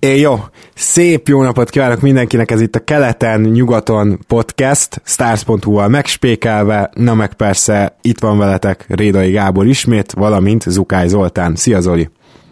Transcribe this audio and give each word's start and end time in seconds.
É, 0.00 0.18
jó, 0.18 0.38
szép 0.74 1.28
jó 1.28 1.42
napot 1.42 1.70
kívánok 1.70 2.00
mindenkinek, 2.00 2.50
ez 2.50 2.60
itt 2.60 2.74
a 2.74 2.84
Keleten-nyugaton 2.84 4.18
podcast, 4.26 5.00
stars.hu-val 5.04 5.88
megspékelve, 5.88 6.90
na 6.94 7.14
meg 7.14 7.34
persze 7.34 7.96
itt 8.00 8.20
van 8.20 8.38
veletek 8.38 8.84
Rédai 8.88 9.30
Gábor 9.30 9.66
ismét, 9.66 10.12
valamint 10.12 10.62
Zukály 10.62 11.08
Zoltán. 11.08 11.56
Szia 11.56 11.80
Zoli! 11.80 12.08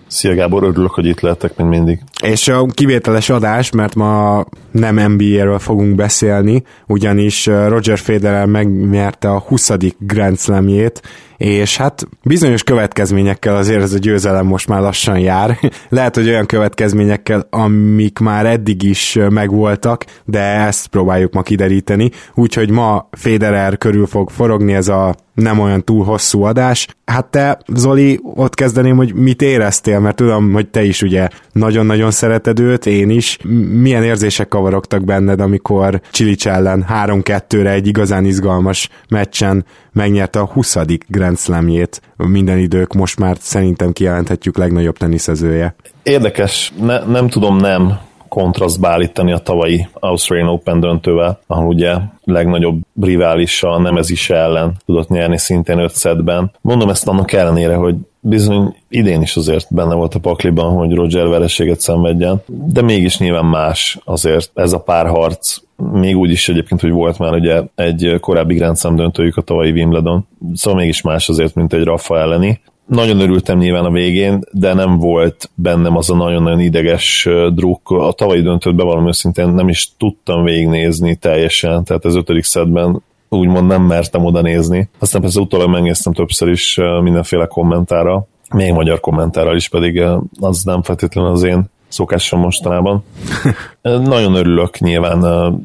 Szia 0.07 0.35
Gábor, 0.35 0.63
örülök, 0.63 0.91
hogy 0.91 1.07
itt 1.07 1.21
lehetek, 1.21 1.57
mint 1.57 1.69
mindig. 1.69 2.01
És 2.23 2.49
a 2.49 2.67
kivételes 2.67 3.31
adás, 3.31 3.71
mert 3.71 3.95
ma 3.95 4.45
nem 4.71 5.13
NBA-ről 5.13 5.59
fogunk 5.59 5.95
beszélni, 5.95 6.63
ugyanis 6.87 7.47
Roger 7.47 7.99
Federer 7.99 8.47
megnyerte 8.47 9.31
a 9.31 9.39
20. 9.39 9.71
Grand 9.99 10.39
Slamjét, 10.39 11.03
és 11.39 11.77
hát 11.77 12.09
bizonyos 12.23 12.63
következményekkel 12.63 13.57
azért 13.57 13.83
ez 13.83 13.93
a 13.93 13.99
győzelem 13.99 14.47
most 14.47 14.69
már 14.69 14.81
lassan 14.81 15.19
jár. 15.19 15.59
Lehet, 15.89 16.15
hogy 16.15 16.29
olyan 16.29 16.47
következményekkel, 16.47 17.47
amik 17.51 18.19
már 18.19 18.47
eddig 18.47 18.83
is 18.83 19.19
megvoltak, 19.31 20.05
de 20.25 20.41
ezt 20.41 20.87
próbáljuk 20.87 21.33
ma 21.33 21.43
kideríteni. 21.43 22.11
Úgyhogy 22.35 22.71
ma 22.71 23.09
Federer 23.11 23.79
körül 23.79 24.07
fog 24.07 24.31
forogni 24.31 24.75
ez 24.75 24.89
a 24.89 25.15
nem 25.39 25.59
olyan 25.59 25.85
túl 25.85 26.05
hosszú 26.05 26.43
adás. 26.43 26.87
Hát 27.05 27.27
te, 27.27 27.59
Zoli, 27.75 28.21
ott 28.23 28.55
kezdeném, 28.55 28.97
hogy 28.97 29.15
mit 29.15 29.43
éreztél, 29.43 30.01
mert 30.01 30.17
tudom, 30.17 30.53
hogy 30.53 30.69
te 30.69 30.83
is 30.83 31.03
ugye 31.03 31.29
nagyon-nagyon 31.53 32.11
szereted 32.11 32.61
őt, 32.61 32.87
én 32.87 33.11
is. 33.11 33.39
Milyen 33.73 34.03
érzések 34.03 34.49
kavarogtak 34.49 35.05
benned, 35.05 35.41
amikor 35.41 36.01
Csilics 36.11 36.49
ellen 36.49 36.87
3-2-re 36.89 37.71
egy 37.71 37.87
igazán 37.87 38.25
izgalmas 38.25 38.89
meccsen 39.09 39.65
megnyerte 39.93 40.39
a 40.39 40.47
20. 40.47 40.77
Grand 41.07 41.39
Slamjét, 41.39 42.03
minden 42.17 42.59
idők 42.59 42.93
most 42.93 43.19
már 43.19 43.37
szerintem 43.41 43.93
kijelenthetjük 43.93 44.57
legnagyobb 44.57 44.97
teniszezője. 44.97 45.75
Érdekes, 46.03 46.73
ne, 46.81 47.05
nem 47.05 47.29
tudom 47.29 47.57
nem 47.57 47.99
kontrasztba 48.29 48.89
állítani 48.89 49.33
a 49.33 49.39
tavalyi 49.39 49.89
Australian 49.93 50.49
Open 50.49 50.81
döntővel, 50.81 51.41
ahol 51.47 51.67
ugye 51.67 51.95
legnagyobb 52.25 52.81
riválisa 53.01 53.71
a 53.71 53.81
Nemezise 53.81 54.35
ellen 54.35 54.77
tudott 54.87 55.09
nyerni 55.09 55.39
szintén 55.39 55.79
5 55.79 55.95
szedben. 55.95 56.51
Mondom 56.61 56.89
ezt 56.89 57.09
annak 57.09 57.33
ellenére, 57.33 57.75
hogy 57.75 57.97
bizony 58.29 58.77
idén 58.89 59.23
is 59.23 59.37
azért 59.37 59.75
benne 59.75 59.95
volt 59.95 60.15
a 60.15 60.19
pakliban, 60.19 60.75
hogy 60.75 60.95
Roger 60.95 61.29
vereséget 61.29 61.81
szenvedjen, 61.81 62.43
de 62.47 62.83
mégis 62.83 63.19
nyilván 63.19 63.45
más 63.45 63.99
azért 64.05 64.51
ez 64.55 64.73
a 64.73 64.81
párharc, 64.81 65.57
még 65.93 66.17
úgy 66.17 66.31
is 66.31 66.49
egyébként, 66.49 66.81
hogy 66.81 66.91
volt 66.91 67.19
már 67.19 67.35
ugye 67.35 67.63
egy 67.75 68.17
korábbi 68.21 68.55
Grand 68.55 68.79
Slam 68.79 68.97
döntőjük 68.97 69.37
a 69.37 69.43
tavalyi 69.43 69.71
Wimbledon, 69.71 70.27
szóval 70.55 70.81
mégis 70.81 71.03
más 71.03 71.29
azért, 71.29 71.55
mint 71.55 71.73
egy 71.73 71.85
Rafa 71.85 72.19
elleni. 72.19 72.61
Nagyon 72.87 73.21
örültem 73.21 73.59
nyilván 73.59 73.85
a 73.85 73.91
végén, 73.91 74.45
de 74.53 74.75
nem 74.75 74.99
volt 74.99 75.51
bennem 75.55 75.97
az 75.97 76.11
a 76.11 76.17
nagyon-nagyon 76.17 76.61
ideges 76.61 77.29
druk. 77.55 77.91
A 77.91 78.13
tavalyi 78.13 78.41
döntőt 78.41 78.75
bevallom 78.75 79.07
őszintén 79.07 79.49
nem 79.49 79.69
is 79.69 79.93
tudtam 79.99 80.45
végignézni 80.45 81.17
teljesen, 81.17 81.85
tehát 81.85 82.05
az 82.05 82.17
ötödik 82.17 82.45
szedben 82.45 83.03
úgymond 83.29 83.67
nem 83.67 83.83
mertem 83.83 84.25
oda 84.25 84.41
nézni. 84.41 84.89
Aztán 84.99 85.21
persze 85.21 85.41
utólag 85.41 85.69
megnéztem 85.69 86.13
többször 86.13 86.49
is 86.49 86.81
mindenféle 87.03 87.47
kommentára, 87.47 88.27
még 88.55 88.73
magyar 88.73 89.01
kommentárral 89.01 89.57
is, 89.57 89.69
pedig 89.69 90.03
az 90.41 90.63
nem 90.63 90.83
feltétlenül 90.83 91.31
az 91.31 91.43
én 91.43 91.71
szokásom 91.89 92.41
mostanában. 92.41 93.05
Nagyon 93.83 94.35
örülök 94.35 94.79
nyilván 94.79 95.21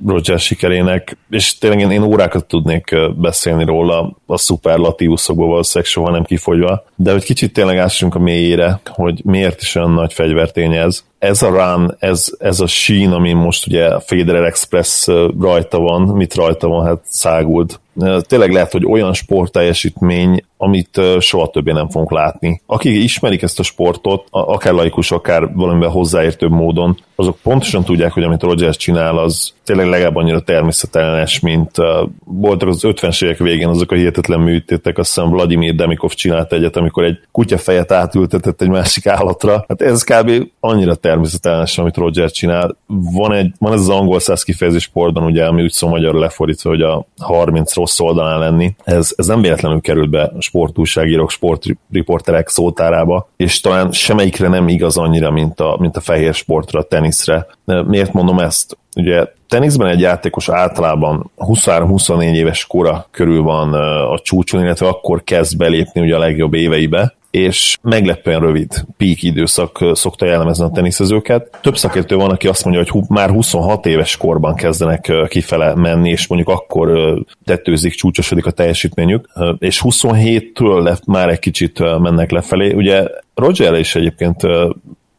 Roger 0.07 0.39
sikerének, 0.39 1.17
és 1.29 1.57
tényleg 1.57 1.79
én, 1.79 1.91
én 1.91 2.03
órákat 2.03 2.45
tudnék 2.45 2.95
beszélni 3.15 3.65
róla 3.65 4.17
a 4.25 4.37
szuperlatívuszokból 4.37 5.47
valószínűleg 5.47 5.91
soha 5.91 6.11
nem 6.11 6.23
kifogyva, 6.23 6.85
de 6.95 7.11
hogy 7.11 7.23
kicsit 7.23 7.53
tényleg 7.53 7.77
ássunk 7.77 8.15
a 8.15 8.19
mélyére, 8.19 8.81
hogy 8.85 9.21
miért 9.25 9.61
is 9.61 9.75
olyan 9.75 9.91
nagy 9.91 10.13
fegyvertény 10.13 10.73
ez. 10.73 11.03
Ez 11.23 11.41
a 11.41 11.49
run, 11.49 11.95
ez, 11.99 12.25
ez 12.39 12.59
a 12.59 12.67
sín, 12.67 13.11
ami 13.11 13.33
most 13.33 13.67
ugye 13.67 13.99
Federer 13.99 14.43
Express 14.43 15.07
rajta 15.39 15.79
van, 15.79 16.01
mit 16.01 16.35
rajta 16.35 16.67
van, 16.67 16.85
hát 16.85 17.01
szágult. 17.03 17.81
Tényleg 18.21 18.51
lehet, 18.51 18.71
hogy 18.71 18.85
olyan 18.85 19.13
sportteljesítmény, 19.13 20.43
amit 20.57 21.01
soha 21.19 21.47
többé 21.47 21.71
nem 21.71 21.89
fogunk 21.89 22.11
látni. 22.11 22.61
Akik 22.65 23.03
ismerik 23.03 23.41
ezt 23.41 23.59
a 23.59 23.63
sportot, 23.63 24.27
akár 24.29 24.73
laikus, 24.73 25.11
akár 25.11 25.53
valamivel 25.53 25.89
hozzáértőbb 25.89 26.51
módon, 26.51 26.97
azok 27.15 27.37
pontosan 27.43 27.83
tudják, 27.83 28.11
hogy 28.11 28.23
amit 28.23 28.43
Rogers 28.43 28.77
csinál, 28.77 29.17
az 29.17 29.53
tényleg 29.63 29.87
legalább 29.87 30.15
annyira 30.15 30.39
természetellenes, 30.39 31.39
mint 31.39 31.77
uh, 31.77 31.85
voltak 32.25 32.69
az 32.69 32.79
50-es 32.83 33.23
évek 33.23 33.37
végén 33.37 33.67
azok 33.67 33.91
a 33.91 33.95
hihetetlen 33.95 34.39
műtétek, 34.39 34.97
azt 34.97 35.13
hiszem 35.13 35.29
Vladimir 35.29 35.75
Demikov 35.75 36.11
csinált 36.13 36.53
egyet, 36.53 36.75
amikor 36.75 37.03
egy 37.03 37.19
kutya 37.31 37.57
fejet 37.57 37.91
átültetett 37.91 38.61
egy 38.61 38.69
másik 38.69 39.07
állatra. 39.07 39.65
Hát 39.67 39.81
ez 39.81 40.03
kb. 40.03 40.31
annyira 40.59 40.95
természetellenes, 41.13 41.77
amit 41.77 41.97
Roger 41.97 42.31
csinál. 42.31 42.77
Van, 42.87 43.33
egy, 43.33 43.51
van 43.59 43.73
ez 43.73 43.79
az 43.79 43.89
angol 43.89 44.19
száz 44.19 44.43
kifejezés 44.43 44.83
sportban, 44.83 45.23
ugye, 45.23 45.45
ami 45.45 45.63
úgy 45.63 45.71
szó 45.71 45.87
magyarul 45.87 46.19
lefordítva, 46.19 46.69
hogy 46.69 46.81
a 46.81 47.05
30 47.17 47.75
rossz 47.75 47.99
oldalán 47.99 48.39
lenni. 48.39 48.75
Ez, 48.83 49.13
ez 49.15 49.25
nem 49.25 49.41
véletlenül 49.41 49.81
került 49.81 50.09
be 50.09 50.23
a 50.23 50.41
sportúságírók, 50.41 51.29
sportriporterek 51.29 52.47
szótárába, 52.47 53.29
és 53.37 53.59
talán 53.59 53.91
semmelyikre 53.91 54.47
nem 54.47 54.67
igaz 54.67 54.97
annyira, 54.97 55.31
mint 55.31 55.59
a, 55.59 55.77
mint 55.79 55.97
a 55.97 56.01
fehér 56.01 56.33
sportra, 56.33 56.79
a 56.79 56.83
teniszre. 56.83 57.47
Miért 57.65 58.13
mondom 58.13 58.39
ezt? 58.39 58.77
Ugye 58.95 59.25
teniszben 59.47 59.87
egy 59.87 59.99
játékos 59.99 60.49
általában 60.49 61.31
23-24 61.37 62.33
éves 62.33 62.65
kora 62.65 63.07
körül 63.11 63.41
van 63.41 63.73
a 64.13 64.19
csúcson, 64.19 64.63
illetve 64.63 64.87
akkor 64.87 65.23
kezd 65.23 65.57
belépni 65.57 66.01
ugye 66.01 66.15
a 66.15 66.19
legjobb 66.19 66.53
éveibe, 66.53 67.13
és 67.33 67.77
meglepően 67.81 68.39
rövid 68.39 68.85
peak 68.97 69.21
időszak 69.23 69.85
szokta 69.93 70.25
jellemezni 70.25 70.65
a 70.65 70.69
teniszezőket. 70.69 71.59
Több 71.61 71.77
szakértő 71.77 72.15
van, 72.15 72.29
aki 72.29 72.47
azt 72.47 72.65
mondja, 72.65 72.83
hogy 72.87 73.01
már 73.07 73.29
26 73.29 73.85
éves 73.85 74.17
korban 74.17 74.55
kezdenek 74.55 75.11
kifele 75.27 75.75
menni, 75.75 76.09
és 76.09 76.27
mondjuk 76.27 76.49
akkor 76.49 77.13
tetőzik, 77.45 77.93
csúcsosodik 77.93 78.45
a 78.45 78.51
teljesítményük, 78.51 79.29
és 79.57 79.81
27-től 79.83 80.97
már 81.05 81.29
egy 81.29 81.39
kicsit 81.39 81.79
mennek 81.99 82.31
lefelé. 82.31 82.73
Ugye 82.73 83.07
Roger 83.35 83.73
is 83.73 83.95
egyébként 83.95 84.41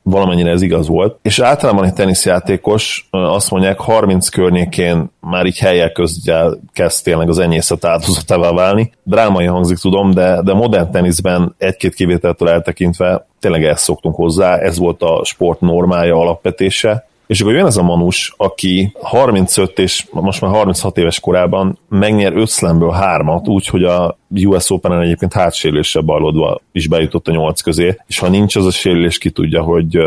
valamennyire 0.04 0.50
ez 0.50 0.62
igaz 0.62 0.88
volt. 0.88 1.18
És 1.22 1.38
általában 1.38 1.84
egy 1.84 1.92
teniszjátékos, 1.92 3.08
azt 3.10 3.50
mondják, 3.50 3.80
30 3.80 4.28
környékén 4.28 5.10
már 5.20 5.46
így 5.46 5.58
helyek 5.58 5.92
közgyel 5.92 6.58
kezd 6.72 7.04
tényleg 7.04 7.28
az 7.28 7.38
enyészet 7.38 7.84
áldozatává 7.84 8.52
válni. 8.52 8.92
Drámai 9.02 9.46
hangzik, 9.46 9.78
tudom, 9.78 10.10
de, 10.10 10.42
de 10.42 10.54
modern 10.54 10.90
teniszben 10.90 11.54
egy-két 11.58 11.94
kivételtől 11.94 12.48
eltekintve 12.48 13.26
tényleg 13.40 13.64
ezt 13.64 13.82
szoktunk 13.82 14.14
hozzá, 14.14 14.56
ez 14.56 14.78
volt 14.78 15.02
a 15.02 15.24
sport 15.24 15.60
normája, 15.60 16.16
alapvetése, 16.16 17.06
és 17.26 17.40
akkor 17.40 17.54
jön 17.54 17.66
ez 17.66 17.76
a 17.76 17.82
Manus, 17.82 18.34
aki 18.36 18.92
35 19.00 19.78
és 19.78 20.06
most 20.10 20.40
már 20.40 20.50
36 20.50 20.98
éves 20.98 21.20
korában 21.20 21.78
megnyer 21.88 22.32
5 22.32 22.48
slamből 22.48 22.94
3-at, 23.00 23.48
úgyhogy 23.48 23.84
a 23.84 24.18
US 24.44 24.70
Open-en 24.70 25.00
egyébként 25.00 25.32
hátsérüléssel 25.32 26.02
bajlódva 26.02 26.60
is 26.72 26.88
bejutott 26.88 27.28
a 27.28 27.32
8 27.32 27.60
közé, 27.60 27.96
és 28.06 28.18
ha 28.18 28.28
nincs 28.28 28.56
az 28.56 28.66
a 28.66 28.70
sérülés, 28.70 29.18
ki 29.18 29.30
tudja, 29.30 29.62
hogy 29.62 29.98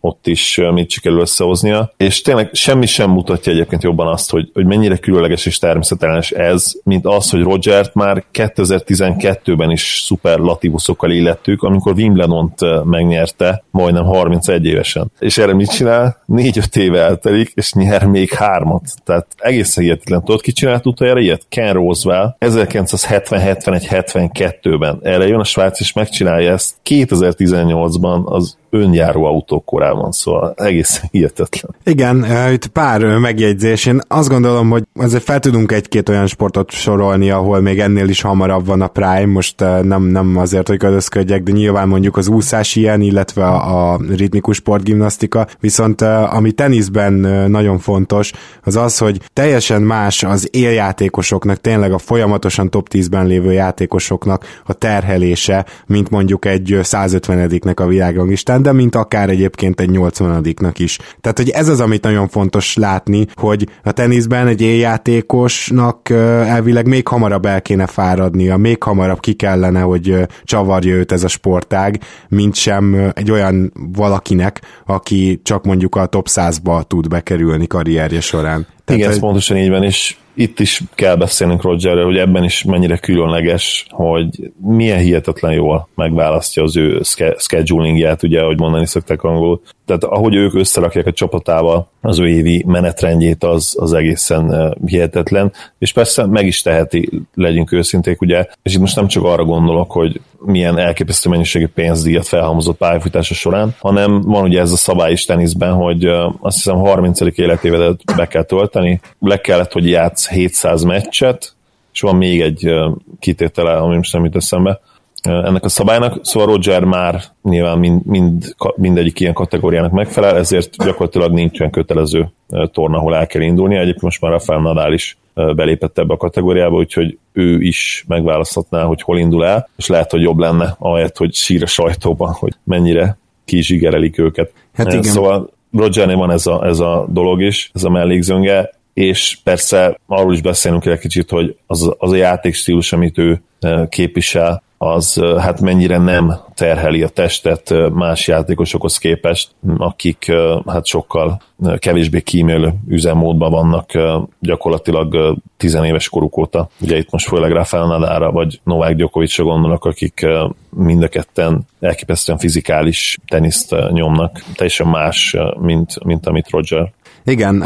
ott 0.00 0.26
is 0.26 0.60
mit 0.72 0.90
sikerül 0.90 1.20
összehoznia. 1.20 1.92
És 1.96 2.22
tényleg 2.22 2.50
semmi 2.52 2.86
sem 2.86 3.10
mutatja 3.10 3.52
egyébként 3.52 3.82
jobban 3.82 4.06
azt, 4.06 4.30
hogy, 4.30 4.50
hogy 4.54 4.66
mennyire 4.66 4.96
különleges 4.96 5.46
és 5.46 5.58
természetellenes 5.58 6.30
ez, 6.30 6.72
mint 6.84 7.06
az, 7.06 7.30
hogy 7.30 7.42
Rogert 7.42 7.94
már 7.94 8.24
2012-ben 8.32 9.70
is 9.70 10.02
szuperlatívuszokkal 10.04 11.10
illettük, 11.10 11.62
amikor 11.62 11.92
Wimbledon-t 11.92 12.84
megnyerte, 12.84 13.64
majdnem 13.70 14.04
31 14.04 14.64
évesen. 14.64 15.12
És 15.18 15.38
erre 15.38 15.54
mit 15.54 15.70
csinál? 15.70 16.22
4-5 16.28 16.76
éve 16.76 17.00
eltelik, 17.00 17.52
és 17.54 17.72
nyer 17.72 18.06
még 18.06 18.32
hármat. 18.32 18.82
Tehát 19.04 19.26
egészen 19.38 19.84
hihetetlen. 19.84 20.24
Tudod, 20.24 20.40
ki 20.40 20.52
csinált 20.52 20.86
utoljára 20.86 21.20
ilyet? 21.20 21.46
Ken 21.48 21.72
Roswell 21.72 22.36
1970 22.38 23.71
71-72-ben 23.78 24.98
erre 25.02 25.26
jön 25.26 25.40
a 25.40 25.44
Svájc, 25.44 25.80
és 25.80 25.92
megcsinálja 25.92 26.52
ezt 26.52 26.74
2018-ban 26.84 28.24
az 28.24 28.56
önjáró 28.70 29.24
autók 29.24 29.64
korában, 29.64 30.12
szóval 30.12 30.54
egészen 30.56 31.08
hihetetlen. 31.10 31.74
Igen, 31.84 32.26
itt 32.52 32.66
pár 32.66 33.18
megjegyzés. 33.18 33.86
Én 33.86 34.00
azt 34.08 34.28
gondolom, 34.28 34.70
hogy 34.70 34.82
azért 34.94 35.22
fel 35.22 35.38
tudunk 35.38 35.72
egy-két 35.72 36.08
olyan 36.08 36.26
sportot 36.26 36.70
sorolni, 36.70 37.30
ahol 37.30 37.60
még 37.60 37.80
ennél 37.80 38.08
is 38.08 38.20
hamarabb 38.20 38.66
van 38.66 38.80
a 38.80 38.86
Prime, 38.86 39.26
most 39.26 39.60
nem, 39.82 40.02
nem 40.02 40.36
azért, 40.36 40.68
hogy 40.68 40.78
ködözködjek, 40.78 41.42
de 41.42 41.52
nyilván 41.52 41.88
mondjuk 41.88 42.16
az 42.16 42.28
úszás 42.28 42.76
ilyen, 42.76 43.00
illetve 43.00 43.46
a 43.46 44.00
ritmikus 44.16 44.56
sportgimnasztika, 44.56 45.46
viszont 45.60 46.00
ami 46.30 46.52
teniszben 46.52 47.12
nagyon 47.50 47.78
fontos, 47.78 48.32
az 48.62 48.76
az, 48.76 48.98
hogy 48.98 49.20
teljesen 49.32 49.82
más 49.82 50.22
az 50.22 50.48
éljátékosoknak, 50.50 51.60
tényleg 51.60 51.92
a 51.92 51.98
folyamatosan 51.98 52.70
top 52.70 52.88
10-ben 52.90 53.26
lévő 53.26 53.52
játékosoknak 53.62 54.60
a 54.64 54.72
terhelése, 54.72 55.66
mint 55.86 56.10
mondjuk 56.10 56.44
egy 56.44 56.78
150-nek 56.82 57.76
a 57.76 57.86
világrangistán, 57.86 58.62
de 58.62 58.72
mint 58.72 58.94
akár 58.94 59.30
egyébként 59.30 59.80
egy 59.80 59.90
80-nak 59.92 60.74
is. 60.76 60.98
Tehát, 61.20 61.38
hogy 61.38 61.48
ez 61.48 61.68
az, 61.68 61.80
amit 61.80 62.02
nagyon 62.02 62.28
fontos 62.28 62.76
látni, 62.76 63.26
hogy 63.34 63.68
a 63.82 63.92
teniszben 63.92 64.46
egy 64.46 64.60
éljátékosnak 64.60 66.10
elvileg 66.10 66.86
még 66.86 67.08
hamarabb 67.08 67.46
el 67.46 67.62
kéne 67.62 67.86
fáradnia, 67.86 68.56
még 68.56 68.82
hamarabb 68.82 69.20
ki 69.20 69.32
kellene, 69.32 69.80
hogy 69.80 70.16
csavarja 70.44 70.94
őt 70.94 71.12
ez 71.12 71.24
a 71.24 71.28
sportág, 71.28 72.00
mint 72.28 72.54
sem 72.54 73.10
egy 73.14 73.30
olyan 73.30 73.72
valakinek, 73.92 74.60
aki 74.86 75.40
csak 75.42 75.64
mondjuk 75.64 75.96
a 75.96 76.06
top 76.06 76.26
100-ba 76.30 76.82
tud 76.82 77.08
bekerülni 77.08 77.66
karrierje 77.66 78.20
során. 78.20 78.66
Tehát, 78.84 79.00
Igen, 79.00 79.12
ez 79.12 79.18
pontosan 79.18 79.56
így 79.56 79.68
van, 79.68 79.82
és 79.82 80.16
itt 80.34 80.60
is 80.60 80.82
kell 80.94 81.16
beszélnünk 81.16 81.62
Rogerről, 81.62 82.04
hogy 82.04 82.16
ebben 82.16 82.44
is 82.44 82.64
mennyire 82.64 82.96
különleges, 82.96 83.86
hogy 83.90 84.52
milyen 84.66 84.98
hihetetlen 84.98 85.52
jól 85.52 85.88
megválasztja 85.94 86.62
az 86.62 86.76
ő 86.76 87.00
schedulingját, 87.36 88.22
ugye, 88.22 88.40
ahogy 88.40 88.58
mondani 88.58 88.86
szokták 88.86 89.22
angolul. 89.22 89.62
Tehát 89.86 90.04
ahogy 90.04 90.34
ők 90.34 90.54
összerakják 90.54 91.06
a 91.06 91.12
csapatával 91.12 91.90
az 92.00 92.18
ő 92.18 92.28
évi 92.28 92.64
menetrendjét, 92.66 93.44
az, 93.44 93.76
az 93.78 93.92
egészen 93.92 94.76
hihetetlen, 94.86 95.52
és 95.78 95.92
persze 95.92 96.26
meg 96.26 96.46
is 96.46 96.62
teheti, 96.62 97.08
legyünk 97.34 97.72
őszinték, 97.72 98.20
ugye, 98.20 98.46
és 98.62 98.74
itt 98.74 98.80
most 98.80 98.96
nem 98.96 99.06
csak 99.06 99.24
arra 99.24 99.44
gondolok, 99.44 99.90
hogy 99.90 100.20
milyen 100.44 100.78
elképesztő 100.78 101.30
mennyiségű 101.30 101.66
pénzdíjat 101.66 102.26
felhalmozott 102.26 102.76
pályafutása 102.76 103.34
során, 103.34 103.74
hanem 103.78 104.20
van 104.20 104.42
ugye 104.42 104.60
ez 104.60 104.72
a 104.72 104.76
szabály 104.76 105.12
is 105.12 105.24
teniszben, 105.24 105.72
hogy 105.72 106.04
azt 106.40 106.56
hiszem 106.56 106.76
30. 106.76 107.20
életévedet 107.20 108.16
be 108.16 108.26
kell 108.26 108.42
tölteni, 108.42 109.00
le 109.20 109.40
kellett, 109.40 109.72
hogy 109.72 109.88
játsz 109.88 110.21
700 110.28 110.82
meccset, 110.82 111.54
és 111.92 112.00
van 112.00 112.16
még 112.16 112.40
egy 112.40 112.74
kitétele, 113.18 113.76
ami 113.76 113.96
most 113.96 114.12
nem 114.12 114.24
jut 114.24 114.36
eszembe, 114.36 114.80
ennek 115.22 115.64
a 115.64 115.68
szabálynak, 115.68 116.18
szóval 116.22 116.48
Roger 116.48 116.84
már 116.84 117.22
nyilván 117.42 117.78
mind, 117.78 118.06
mind, 118.06 118.54
mindegyik 118.76 119.20
ilyen 119.20 119.32
kategóriának 119.32 119.92
megfelel, 119.92 120.36
ezért 120.36 120.84
gyakorlatilag 120.84 121.32
nincsen 121.32 121.70
kötelező 121.70 122.32
torna, 122.72 122.96
ahol 122.96 123.16
el 123.16 123.26
kell 123.26 123.42
indulni. 123.42 123.74
Egyébként 123.76 124.02
most 124.02 124.20
már 124.20 124.30
Rafael 124.30 124.60
Nadal 124.60 124.92
is 124.92 125.16
belépett 125.34 125.98
ebbe 125.98 126.14
a 126.14 126.16
kategóriába, 126.16 126.76
úgyhogy 126.76 127.18
ő 127.32 127.60
is 127.60 128.04
megválaszthatná, 128.08 128.82
hogy 128.82 129.02
hol 129.02 129.18
indul 129.18 129.44
el, 129.44 129.68
és 129.76 129.86
lehet, 129.86 130.10
hogy 130.10 130.22
jobb 130.22 130.38
lenne, 130.38 130.76
ahelyett, 130.78 131.16
hogy 131.16 131.34
sír 131.34 131.62
a 131.62 131.66
sajtóban, 131.66 132.32
hogy 132.32 132.52
mennyire 132.64 133.18
kizsigerelik 133.44 134.18
őket. 134.18 134.52
Hát 134.74 134.86
igen. 134.86 135.02
Szóval 135.02 135.50
Rogernél 135.72 136.16
van 136.16 136.30
ez 136.30 136.46
a, 136.46 136.66
ez 136.66 136.80
a 136.80 137.06
dolog 137.08 137.42
is, 137.42 137.70
ez 137.74 137.84
a 137.84 137.90
mellékzönge, 137.90 138.70
és 138.94 139.38
persze 139.44 139.98
arról 140.06 140.32
is 140.32 140.40
beszélünk 140.40 140.86
egy 140.86 140.98
kicsit, 140.98 141.30
hogy 141.30 141.56
az, 141.66 141.94
az 141.98 142.12
a 142.12 142.16
játékstílus, 142.16 142.92
amit 142.92 143.18
ő 143.18 143.42
képvisel, 143.88 144.62
az 144.78 145.20
hát 145.38 145.60
mennyire 145.60 145.98
nem 145.98 146.34
terheli 146.54 147.02
a 147.02 147.08
testet 147.08 147.74
más 147.92 148.28
játékosokhoz 148.28 148.98
képest, 148.98 149.50
akik 149.76 150.32
hát 150.66 150.86
sokkal 150.86 151.42
kevésbé 151.78 152.20
kímélő 152.20 152.72
üzemmódban 152.88 153.50
vannak 153.50 153.90
gyakorlatilag 154.38 155.38
tizenéves 155.56 156.08
koruk 156.08 156.36
óta. 156.36 156.68
Ugye 156.80 156.96
itt 156.96 157.10
most 157.10 157.28
főleg 157.28 157.50
Rafael 157.50 157.86
Nadára 157.86 158.32
vagy 158.32 158.60
Novák 158.64 158.94
Djokovicra 158.94 159.44
gondolok, 159.44 159.84
akik 159.84 160.26
mind 160.70 161.02
a 161.02 161.08
ketten 161.08 161.66
elképesztően 161.80 162.38
fizikális 162.38 163.18
teniszt 163.26 163.74
nyomnak, 163.90 164.42
teljesen 164.54 164.86
más, 164.86 165.36
mint, 165.60 166.04
mint 166.04 166.26
amit 166.26 166.50
Roger. 166.50 166.92
Igen, 167.24 167.62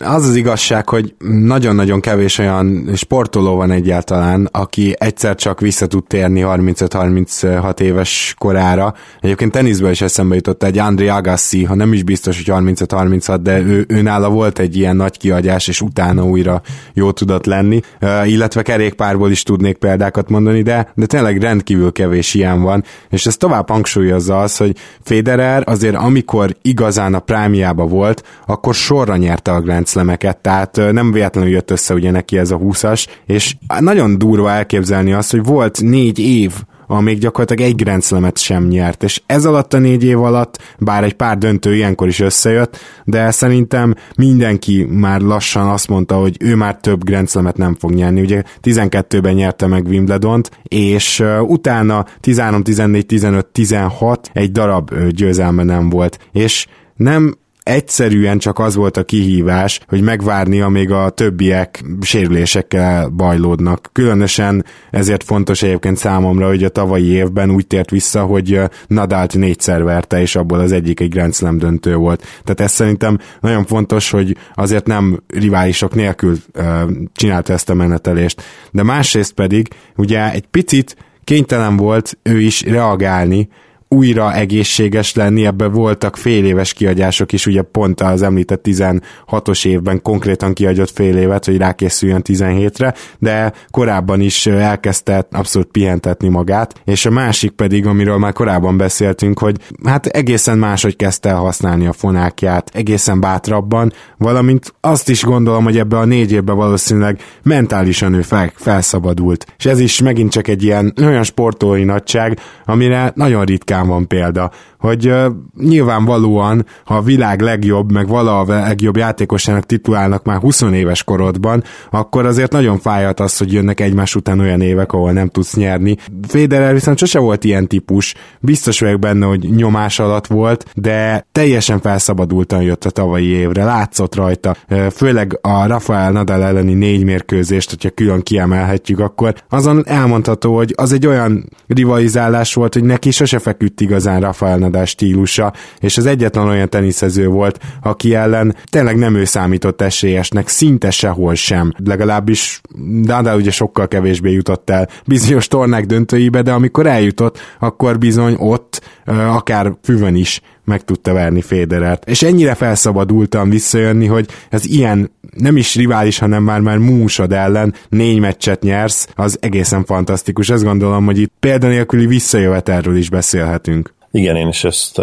az 0.00 0.26
az 0.26 0.36
igazság, 0.36 0.88
hogy 0.88 1.14
nagyon-nagyon 1.18 2.00
kevés 2.00 2.38
olyan 2.38 2.90
sportoló 2.94 3.56
van 3.56 3.70
egyáltalán, 3.70 4.48
aki 4.52 4.94
egyszer 4.98 5.34
csak 5.34 5.60
vissza 5.60 5.86
tud 5.86 6.04
térni 6.04 6.42
35-36 6.46 7.80
éves 7.80 8.34
korára. 8.38 8.94
Egyébként 9.20 9.52
teniszből 9.52 9.90
is 9.90 10.00
eszembe 10.00 10.34
jutott 10.34 10.62
egy 10.62 10.78
André 10.78 11.08
Agassi, 11.08 11.64
ha 11.64 11.74
nem 11.74 11.92
is 11.92 12.02
biztos, 12.02 12.42
hogy 12.44 12.62
35-36, 12.64 13.38
de 13.42 13.60
ő, 13.60 13.84
ő 13.88 14.02
nála 14.02 14.28
volt 14.28 14.58
egy 14.58 14.76
ilyen 14.76 14.96
nagy 14.96 15.18
kiagyás, 15.18 15.68
és 15.68 15.80
utána 15.80 16.24
újra 16.24 16.62
jó 16.92 17.10
tudott 17.10 17.46
lenni. 17.46 17.80
Illetve 18.24 18.62
kerékpárból 18.62 19.30
is 19.30 19.42
tudnék 19.42 19.76
példákat 19.76 20.28
mondani, 20.28 20.62
de, 20.62 20.92
de 20.94 21.06
tényleg 21.06 21.42
rendkívül 21.42 21.92
kevés 21.92 22.34
ilyen 22.34 22.62
van, 22.62 22.84
és 23.10 23.26
ez 23.26 23.36
tovább 23.36 23.70
hangsúlyozza 23.70 24.40
az, 24.40 24.56
hogy 24.56 24.76
Federer 25.02 25.62
azért 25.66 25.96
amikor 25.96 26.56
igazán 26.62 27.14
a 27.14 27.18
prámiába 27.18 27.86
volt, 27.86 28.22
akkor 28.46 28.74
sorra 28.74 29.16
nyerte 29.16 29.50
a 29.50 29.60
Grand 29.60 29.77
Slameket, 29.86 30.36
tehát 30.38 30.76
nem 30.92 31.12
véletlenül 31.12 31.50
jött 31.50 31.70
össze 31.70 31.94
ugye 31.94 32.10
neki 32.10 32.38
ez 32.38 32.50
a 32.50 32.58
20-as, 32.58 33.06
és 33.26 33.56
nagyon 33.78 34.18
durva 34.18 34.50
elképzelni 34.50 35.12
azt, 35.12 35.30
hogy 35.30 35.44
volt 35.44 35.80
négy 35.82 36.18
év, 36.18 36.52
amíg 36.90 37.18
gyakorlatilag 37.18 37.70
egy 37.70 37.82
Grand 37.82 38.02
Slam-et 38.02 38.38
sem 38.38 38.66
nyert, 38.66 39.02
és 39.02 39.22
ez 39.26 39.44
alatt 39.44 39.74
a 39.74 39.78
négy 39.78 40.04
év 40.04 40.22
alatt, 40.22 40.58
bár 40.78 41.04
egy 41.04 41.12
pár 41.12 41.38
döntő 41.38 41.74
ilyenkor 41.74 42.08
is 42.08 42.20
összejött, 42.20 42.78
de 43.04 43.30
szerintem 43.30 43.94
mindenki 44.16 44.84
már 44.90 45.20
lassan 45.20 45.68
azt 45.68 45.88
mondta, 45.88 46.14
hogy 46.14 46.36
ő 46.40 46.54
már 46.54 46.76
több 46.76 47.04
Grand 47.04 47.28
Slam-et 47.28 47.56
nem 47.56 47.76
fog 47.78 47.92
nyerni, 47.92 48.20
ugye 48.20 48.42
12-ben 48.62 49.34
nyerte 49.34 49.66
meg 49.66 49.86
Wimbledont, 49.86 50.50
és 50.62 51.24
utána 51.40 52.04
13, 52.20 52.62
14, 52.62 53.06
15, 53.06 53.46
16 53.46 54.30
egy 54.32 54.52
darab 54.52 54.90
győzelme 55.08 55.62
nem 55.62 55.88
volt, 55.88 56.18
és 56.32 56.66
nem 56.96 57.34
egyszerűen 57.68 58.38
csak 58.38 58.58
az 58.58 58.74
volt 58.74 58.96
a 58.96 59.04
kihívás, 59.04 59.80
hogy 59.86 60.00
megvárni, 60.00 60.60
amíg 60.60 60.90
a 60.90 61.10
többiek 61.10 61.84
sérülésekkel 62.00 63.08
bajlódnak. 63.08 63.90
Különösen 63.92 64.64
ezért 64.90 65.24
fontos 65.24 65.62
egyébként 65.62 65.96
számomra, 65.96 66.46
hogy 66.46 66.64
a 66.64 66.68
tavalyi 66.68 67.10
évben 67.10 67.50
úgy 67.50 67.66
tért 67.66 67.90
vissza, 67.90 68.22
hogy 68.22 68.60
Nadált 68.86 69.36
négyszer 69.36 69.82
verte, 69.82 70.20
és 70.20 70.36
abból 70.36 70.58
az 70.58 70.72
egyik 70.72 71.00
egy 71.00 71.08
Grand 71.10 71.34
Slam 71.34 71.58
döntő 71.58 71.94
volt. 71.94 72.24
Tehát 72.44 72.60
ez 72.60 72.72
szerintem 72.72 73.18
nagyon 73.40 73.64
fontos, 73.64 74.10
hogy 74.10 74.36
azért 74.54 74.86
nem 74.86 75.22
riválisok 75.26 75.94
nélkül 75.94 76.36
uh, 76.54 76.64
csinálta 77.12 77.52
ezt 77.52 77.70
a 77.70 77.74
menetelést. 77.74 78.42
De 78.70 78.82
másrészt 78.82 79.32
pedig 79.32 79.68
ugye 79.96 80.32
egy 80.32 80.46
picit 80.46 80.96
kénytelen 81.24 81.76
volt 81.76 82.18
ő 82.22 82.40
is 82.40 82.62
reagálni 82.62 83.48
újra 83.88 84.34
egészséges 84.34 85.14
lenni, 85.14 85.46
ebben 85.46 85.72
voltak 85.72 86.16
fél 86.16 86.44
éves 86.44 86.72
kiadások 86.72 87.32
is, 87.32 87.46
ugye 87.46 87.62
pont 87.62 88.00
az 88.00 88.22
említett 88.22 88.66
16-os 88.68 89.66
évben 89.66 90.02
konkrétan 90.02 90.52
kiadott 90.52 90.90
fél 90.90 91.16
évet, 91.16 91.44
hogy 91.44 91.56
rákészüljön 91.56 92.22
17-re, 92.24 92.94
de 93.18 93.52
korábban 93.70 94.20
is 94.20 94.46
elkezdte 94.46 95.26
abszolút 95.30 95.68
pihentetni 95.68 96.28
magát, 96.28 96.80
és 96.84 97.06
a 97.06 97.10
másik 97.10 97.50
pedig, 97.50 97.86
amiről 97.86 98.18
már 98.18 98.32
korábban 98.32 98.76
beszéltünk, 98.76 99.38
hogy 99.38 99.56
hát 99.84 100.06
egészen 100.06 100.58
máshogy 100.58 100.96
kezdte 100.96 101.28
el 101.28 101.36
használni 101.36 101.86
a 101.86 101.92
fonákját, 101.92 102.70
egészen 102.74 103.20
bátrabban, 103.20 103.92
valamint 104.18 104.74
azt 104.80 105.08
is 105.08 105.22
gondolom, 105.22 105.64
hogy 105.64 105.78
ebbe 105.78 105.98
a 105.98 106.04
négy 106.04 106.32
évben 106.32 106.56
valószínűleg 106.56 107.20
mentálisan 107.42 108.14
ő 108.14 108.22
fel, 108.22 108.52
felszabadult. 108.54 109.46
És 109.58 109.66
ez 109.66 109.80
is 109.80 110.00
megint 110.00 110.30
csak 110.30 110.48
egy 110.48 110.62
ilyen 110.62 110.94
olyan 111.00 111.22
sportolói 111.22 111.84
nagyság, 111.84 112.38
amire 112.64 113.12
nagyon 113.14 113.44
ritkán 113.44 113.77
ritkán 113.78 113.86
van 113.88 114.06
példa, 114.06 114.50
hogy 114.78 115.08
uh, 115.08 115.26
nyilvánvalóan, 115.60 116.66
ha 116.84 116.96
a 116.96 117.02
világ 117.02 117.40
legjobb, 117.40 117.92
meg 117.92 118.08
vala 118.08 118.40
a 118.40 118.46
legjobb 118.46 118.96
játékosának 118.96 119.66
titulálnak 119.66 120.24
már 120.24 120.38
20 120.38 120.60
éves 120.60 121.04
korodban, 121.04 121.64
akkor 121.90 122.26
azért 122.26 122.52
nagyon 122.52 122.78
fájhat 122.78 123.20
az, 123.20 123.38
hogy 123.38 123.52
jönnek 123.52 123.80
egymás 123.80 124.14
után 124.14 124.40
olyan 124.40 124.60
évek, 124.60 124.92
ahol 124.92 125.12
nem 125.12 125.28
tudsz 125.28 125.54
nyerni. 125.54 125.96
Federer 126.28 126.72
viszont 126.72 126.98
sose 126.98 127.18
volt 127.18 127.44
ilyen 127.44 127.66
típus, 127.66 128.14
biztos 128.40 128.80
vagyok 128.80 128.98
benne, 128.98 129.26
hogy 129.26 129.54
nyomás 129.54 129.98
alatt 129.98 130.26
volt, 130.26 130.64
de 130.74 131.26
teljesen 131.32 131.80
felszabadultan 131.80 132.62
jött 132.62 132.84
a 132.84 132.90
tavalyi 132.90 133.26
évre, 133.26 133.64
látszott 133.64 134.14
rajta, 134.14 134.56
főleg 134.90 135.38
a 135.42 135.66
Rafael 135.66 136.12
Nadal 136.12 136.42
elleni 136.42 136.74
négy 136.74 137.04
mérkőzést, 137.04 137.70
hogyha 137.70 137.90
külön 137.90 138.22
kiemelhetjük, 138.22 138.98
akkor 138.98 139.34
azon 139.48 139.82
elmondható, 139.86 140.56
hogy 140.56 140.72
az 140.76 140.92
egy 140.92 141.06
olyan 141.06 141.48
rivalizálás 141.66 142.54
volt, 142.54 142.74
hogy 142.74 142.84
neki 142.84 143.10
sose 143.10 143.38
feküdt 143.38 143.80
igazán 143.80 144.20
Rafael 144.20 144.58
Nadal 144.58 144.67
stílusa, 144.84 145.52
és 145.78 145.96
az 145.96 146.06
egyetlen 146.06 146.48
olyan 146.48 146.68
teniszező 146.68 147.28
volt, 147.28 147.58
aki 147.82 148.14
ellen 148.14 148.56
tényleg 148.70 148.96
nem 148.96 149.14
ő 149.14 149.24
számított 149.24 149.80
esélyesnek, 149.80 150.48
szinte 150.48 150.90
sehol 150.90 151.34
sem. 151.34 151.72
Legalábbis 151.84 152.60
Nadal 153.02 153.36
ugye 153.36 153.50
sokkal 153.50 153.88
kevésbé 153.88 154.32
jutott 154.32 154.70
el 154.70 154.88
bizonyos 155.06 155.46
tornák 155.48 155.86
döntőibe, 155.86 156.42
de 156.42 156.52
amikor 156.52 156.86
eljutott, 156.86 157.38
akkor 157.58 157.98
bizony 157.98 158.34
ott 158.38 158.82
akár 159.06 159.72
füvön 159.82 160.14
is 160.14 160.40
meg 160.64 160.84
tudta 160.84 161.12
verni 161.12 161.40
Federert. 161.40 162.08
És 162.08 162.22
ennyire 162.22 162.54
felszabadultam 162.54 163.50
visszajönni, 163.50 164.06
hogy 164.06 164.28
ez 164.50 164.64
ilyen 164.64 165.10
nem 165.36 165.56
is 165.56 165.74
rivális, 165.74 166.18
hanem 166.18 166.42
már 166.42 166.60
már 166.60 166.78
músod 166.78 167.32
ellen 167.32 167.74
négy 167.88 168.20
meccset 168.20 168.62
nyersz, 168.62 169.08
az 169.14 169.38
egészen 169.40 169.84
fantasztikus. 169.84 170.50
Ezt 170.50 170.64
gondolom, 170.64 171.04
hogy 171.04 171.18
itt 171.18 171.32
példanélküli 171.40 172.06
visszajövetelről 172.06 172.96
is 172.96 173.10
beszélhetünk. 173.10 173.96
Igen, 174.10 174.36
én 174.36 174.48
is 174.48 174.64
ezt 174.64 175.00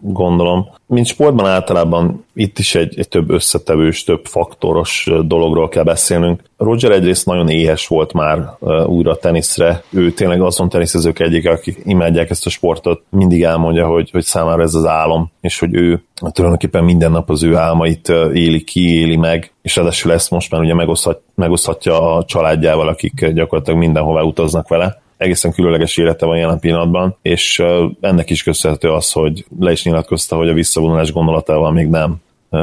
gondolom. 0.00 0.68
Mint 0.86 1.06
sportban 1.06 1.46
általában 1.46 2.24
itt 2.34 2.58
is 2.58 2.74
egy, 2.74 2.98
egy 2.98 3.08
több 3.08 3.30
összetevős, 3.30 4.04
több 4.04 4.26
faktoros 4.26 5.10
dologról 5.24 5.68
kell 5.68 5.82
beszélnünk. 5.82 6.42
Roger 6.56 6.90
egyrészt 6.90 7.26
nagyon 7.26 7.48
éhes 7.48 7.86
volt 7.86 8.12
már 8.12 8.56
újra 8.86 9.16
teniszre. 9.16 9.82
Ő 9.90 10.10
tényleg 10.10 10.40
azon 10.40 10.68
teniszezők 10.68 11.18
egyik, 11.18 11.48
akik 11.48 11.80
imádják 11.84 12.30
ezt 12.30 12.46
a 12.46 12.50
sportot, 12.50 13.02
mindig 13.10 13.42
elmondja, 13.42 13.86
hogy, 13.86 14.10
hogy 14.10 14.24
számára 14.24 14.62
ez 14.62 14.74
az 14.74 14.86
álom, 14.86 15.30
és 15.40 15.58
hogy 15.58 15.74
ő 15.74 16.02
tulajdonképpen 16.32 16.84
minden 16.84 17.10
nap 17.10 17.30
az 17.30 17.42
ő 17.42 17.56
álmait 17.56 18.08
éli 18.32 18.64
ki, 18.64 19.00
éli 19.00 19.16
meg, 19.16 19.52
és 19.62 19.76
ráadásul 19.76 20.12
ezt 20.12 20.30
most 20.30 20.50
már 20.50 20.60
ugye 20.60 20.74
megoszthat, 20.74 21.20
megoszthatja 21.34 22.16
a 22.16 22.24
családjával, 22.24 22.88
akik 22.88 23.26
gyakorlatilag 23.26 23.78
mindenhová 23.78 24.22
utaznak 24.22 24.68
vele 24.68 25.02
egészen 25.18 25.52
különleges 25.52 25.96
élete 25.96 26.26
van 26.26 26.36
jelen 26.36 26.58
pillanatban, 26.58 27.16
és 27.22 27.62
ennek 28.00 28.30
is 28.30 28.42
köszönhető 28.42 28.88
az, 28.88 29.12
hogy 29.12 29.44
le 29.58 29.72
is 29.72 29.84
nyilatkozta, 29.84 30.36
hogy 30.36 30.48
a 30.48 30.54
visszavonulás 30.54 31.12
gondolatával 31.12 31.72
még 31.72 31.88
nem 31.88 32.16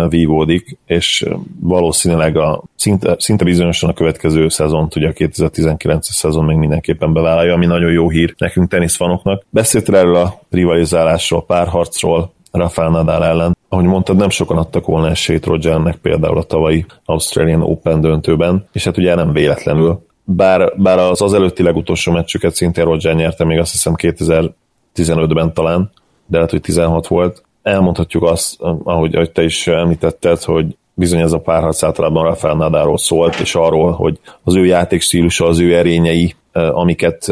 vívódik, 0.09 0.77
és 0.85 1.25
valószínűleg 1.59 2.37
a, 2.37 2.63
szinte, 2.75 3.15
szinte 3.19 3.43
bizonyosan 3.43 3.89
a 3.89 3.93
következő 3.93 4.49
szezont, 4.49 4.95
ugye 4.95 5.07
a 5.07 5.13
2019-es 5.13 6.01
szezon 6.01 6.45
még 6.45 6.57
mindenképpen 6.57 7.13
bevállalja, 7.13 7.53
ami 7.53 7.65
nagyon 7.65 7.91
jó 7.91 8.09
hír 8.09 8.35
nekünk 8.37 8.69
teniszfanoknak. 8.69 9.45
Beszéltél 9.49 9.95
erről 9.95 10.15
a 10.15 10.39
rivalizálásról, 10.49 11.45
párharcról, 11.45 12.33
Rafael 12.51 12.89
Nadal 12.89 13.25
ellen. 13.25 13.57
Ahogy 13.69 13.85
mondtad, 13.85 14.15
nem 14.15 14.29
sokan 14.29 14.57
adtak 14.57 14.85
volna 14.85 15.09
esélyt 15.09 15.45
Rogernek 15.45 15.95
például 15.95 16.37
a 16.37 16.43
tavalyi 16.43 16.85
Australian 17.05 17.61
Open 17.61 18.01
döntőben, 18.01 18.67
és 18.71 18.83
hát 18.83 18.97
ugye 18.97 19.15
nem 19.15 19.31
véletlenül 19.31 20.04
bár, 20.25 20.73
bár 20.77 20.99
az 20.99 21.21
az 21.21 21.33
előtti 21.33 21.63
legutolsó 21.63 22.11
meccsüket 22.11 22.55
szintén 22.55 22.83
Roger 22.83 23.15
nyerte, 23.15 23.43
még 23.43 23.59
azt 23.59 23.71
hiszem 23.71 23.93
2015-ben 23.97 25.53
talán, 25.53 25.91
de 26.25 26.35
lehet, 26.35 26.51
hogy 26.51 26.61
16 26.61 27.07
volt. 27.07 27.43
Elmondhatjuk 27.61 28.23
azt, 28.23 28.55
ahogy, 28.83 29.15
ahogy 29.15 29.31
te 29.31 29.43
is 29.43 29.67
említetted, 29.67 30.43
hogy 30.43 30.77
bizony 30.93 31.19
ez 31.19 31.31
a 31.31 31.39
párharc 31.39 31.83
általában 31.83 32.23
Rafael 32.23 32.55
Nadáról 32.55 32.97
szólt, 32.97 33.39
és 33.39 33.55
arról, 33.55 33.91
hogy 33.91 34.19
az 34.43 34.55
ő 34.55 34.65
játékstílusa, 34.65 35.45
az 35.45 35.59
ő 35.59 35.75
erényei, 35.75 36.35
amiket 36.51 37.27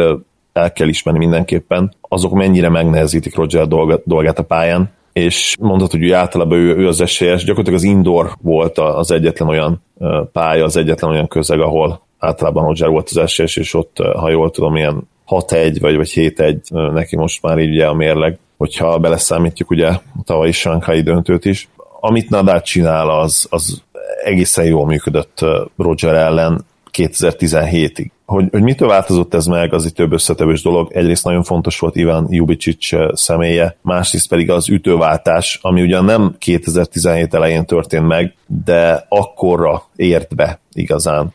el 0.53 0.73
kell 0.73 0.87
ismerni 0.87 1.19
mindenképpen, 1.19 1.93
azok 2.01 2.33
mennyire 2.33 2.69
megnehezítik 2.69 3.35
Roger 3.35 3.67
dolgát 4.05 4.39
a 4.39 4.43
pályán, 4.43 4.91
és 5.13 5.55
mondhatod, 5.59 5.99
hogy 5.99 6.11
általában 6.11 6.57
ő, 6.57 6.75
ő 6.75 6.87
az 6.87 7.01
esélyes, 7.01 7.43
gyakorlatilag 7.43 7.79
az 7.79 7.85
indoor 7.85 8.31
volt 8.41 8.77
az 8.77 9.11
egyetlen 9.11 9.47
olyan 9.47 9.83
pálya, 10.31 10.63
az 10.63 10.77
egyetlen 10.77 11.11
olyan 11.11 11.27
közeg, 11.27 11.59
ahol 11.59 12.01
általában 12.23 12.65
Roger 12.65 12.89
volt 12.89 13.09
az 13.09 13.17
esélyes, 13.17 13.55
és 13.55 13.73
ott, 13.73 13.97
ha 13.97 14.29
jól 14.29 14.51
tudom, 14.51 14.75
ilyen 14.75 15.07
6-1 15.27 15.77
vagy, 15.79 15.95
vagy 15.95 16.11
7-1 16.15 16.91
neki 16.93 17.15
most 17.15 17.41
már 17.41 17.59
így 17.59 17.69
ugye 17.69 17.85
a 17.85 17.93
mérleg, 17.93 18.37
hogyha 18.57 18.97
beleszámítjuk 18.97 19.69
ugye 19.69 19.87
a 19.87 20.01
tavalyi 20.23 20.51
Shanghai 20.51 21.01
döntőt 21.01 21.45
is. 21.45 21.69
Amit 21.99 22.29
Nadal 22.29 22.61
csinál, 22.61 23.09
az, 23.09 23.47
az 23.49 23.83
egészen 24.23 24.65
jól 24.65 24.85
működött 24.85 25.45
Roger 25.77 26.15
ellen 26.15 26.65
2017-ig. 26.97 28.09
Hogy, 28.25 28.47
hogy 28.51 28.61
mitől 28.61 28.87
változott 28.87 29.33
ez 29.33 29.45
meg, 29.45 29.73
az 29.73 29.85
itt 29.85 29.95
több 29.95 30.11
összetevős 30.11 30.61
dolog. 30.61 30.91
Egyrészt 30.93 31.23
nagyon 31.23 31.43
fontos 31.43 31.79
volt 31.79 31.95
Ivan 31.95 32.27
Jubicic 32.29 32.87
személye, 33.13 33.77
másrészt 33.81 34.29
pedig 34.29 34.49
az 34.49 34.69
ütőváltás, 34.69 35.59
ami 35.61 35.81
ugyan 35.81 36.05
nem 36.05 36.35
2017 36.37 37.33
elején 37.33 37.65
történt 37.65 38.07
meg, 38.07 38.35
de 38.63 39.05
akkorra 39.09 39.83
ért 39.95 40.35
be 40.35 40.59
igazán 40.73 41.33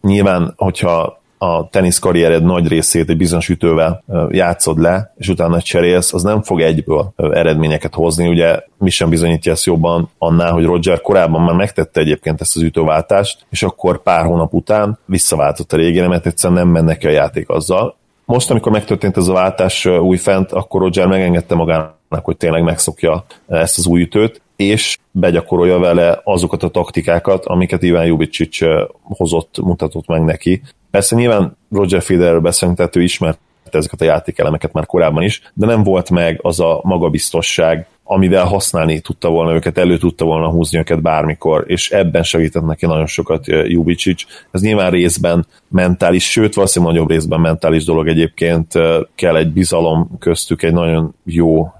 nyilván, 0.00 0.54
hogyha 0.56 1.18
a 1.42 1.68
teniszkarriered 1.68 2.44
nagy 2.44 2.68
részét 2.68 3.08
egy 3.08 3.16
bizonyos 3.16 3.48
ütővel 3.48 4.02
játszod 4.30 4.78
le, 4.78 5.14
és 5.16 5.28
utána 5.28 5.60
cserélsz, 5.60 6.14
az 6.14 6.22
nem 6.22 6.42
fog 6.42 6.60
egyből 6.60 7.12
eredményeket 7.16 7.94
hozni. 7.94 8.28
Ugye 8.28 8.60
mi 8.78 8.90
sem 8.90 9.08
bizonyítja 9.08 9.52
ezt 9.52 9.64
jobban 9.64 10.10
annál, 10.18 10.52
hogy 10.52 10.64
Roger 10.64 11.00
korábban 11.00 11.42
már 11.42 11.54
megtette 11.54 12.00
egyébként 12.00 12.40
ezt 12.40 12.56
az 12.56 12.62
ütőváltást, 12.62 13.46
és 13.50 13.62
akkor 13.62 14.02
pár 14.02 14.24
hónap 14.24 14.54
után 14.54 14.98
visszaváltott 15.04 15.72
a 15.72 15.76
régére, 15.76 16.08
mert 16.08 16.26
egyszerűen 16.26 16.60
nem 16.60 16.68
menne 16.68 16.96
ki 16.96 17.06
a 17.06 17.10
játék 17.10 17.48
azzal. 17.48 17.96
Most, 18.24 18.50
amikor 18.50 18.72
megtörtént 18.72 19.16
ez 19.16 19.28
a 19.28 19.32
váltás 19.32 19.86
újfent, 19.86 20.52
akkor 20.52 20.80
Roger 20.80 21.06
megengedte 21.06 21.54
magának, 21.54 21.94
hogy 22.22 22.36
tényleg 22.36 22.62
megszokja 22.62 23.24
ezt 23.48 23.78
az 23.78 23.86
új 23.86 24.00
ütőt, 24.00 24.42
és 24.60 24.98
begyakorolja 25.10 25.78
vele 25.78 26.20
azokat 26.24 26.62
a 26.62 26.68
taktikákat, 26.68 27.44
amiket 27.44 27.82
Iván 27.82 28.06
Jubicic 28.06 28.58
hozott, 29.02 29.58
mutatott 29.62 30.06
meg 30.06 30.24
neki. 30.24 30.62
Persze 30.90 31.16
nyilván 31.16 31.56
Roger 31.70 32.02
Federerről 32.02 32.40
beszélünk, 32.40 32.76
tehát 32.76 32.96
ő 32.96 33.02
ismert 33.02 33.38
ezeket 33.70 34.00
a 34.00 34.04
játékelemeket 34.04 34.72
már 34.72 34.86
korábban 34.86 35.22
is, 35.22 35.42
de 35.54 35.66
nem 35.66 35.82
volt 35.82 36.10
meg 36.10 36.38
az 36.42 36.60
a 36.60 36.80
magabiztosság, 36.82 37.86
amivel 38.04 38.44
használni 38.44 39.00
tudta 39.00 39.30
volna 39.30 39.54
őket, 39.54 39.78
elő 39.78 39.98
tudta 39.98 40.24
volna 40.24 40.50
húzni 40.50 40.78
őket 40.78 41.02
bármikor, 41.02 41.64
és 41.66 41.90
ebben 41.90 42.22
segített 42.22 42.64
neki 42.64 42.86
nagyon 42.86 43.06
sokat 43.06 43.46
Jubicic. 43.46 44.24
Ez 44.50 44.62
nyilván 44.62 44.90
részben 44.90 45.46
mentális, 45.68 46.30
sőt, 46.30 46.54
valószínűleg 46.54 46.94
nagyobb 46.94 47.10
részben 47.10 47.40
mentális 47.40 47.84
dolog 47.84 48.08
egyébként, 48.08 48.72
kell 49.14 49.36
egy 49.36 49.52
bizalom 49.52 50.10
köztük, 50.18 50.62
egy 50.62 50.72
nagyon 50.72 51.14
jó 51.24 51.72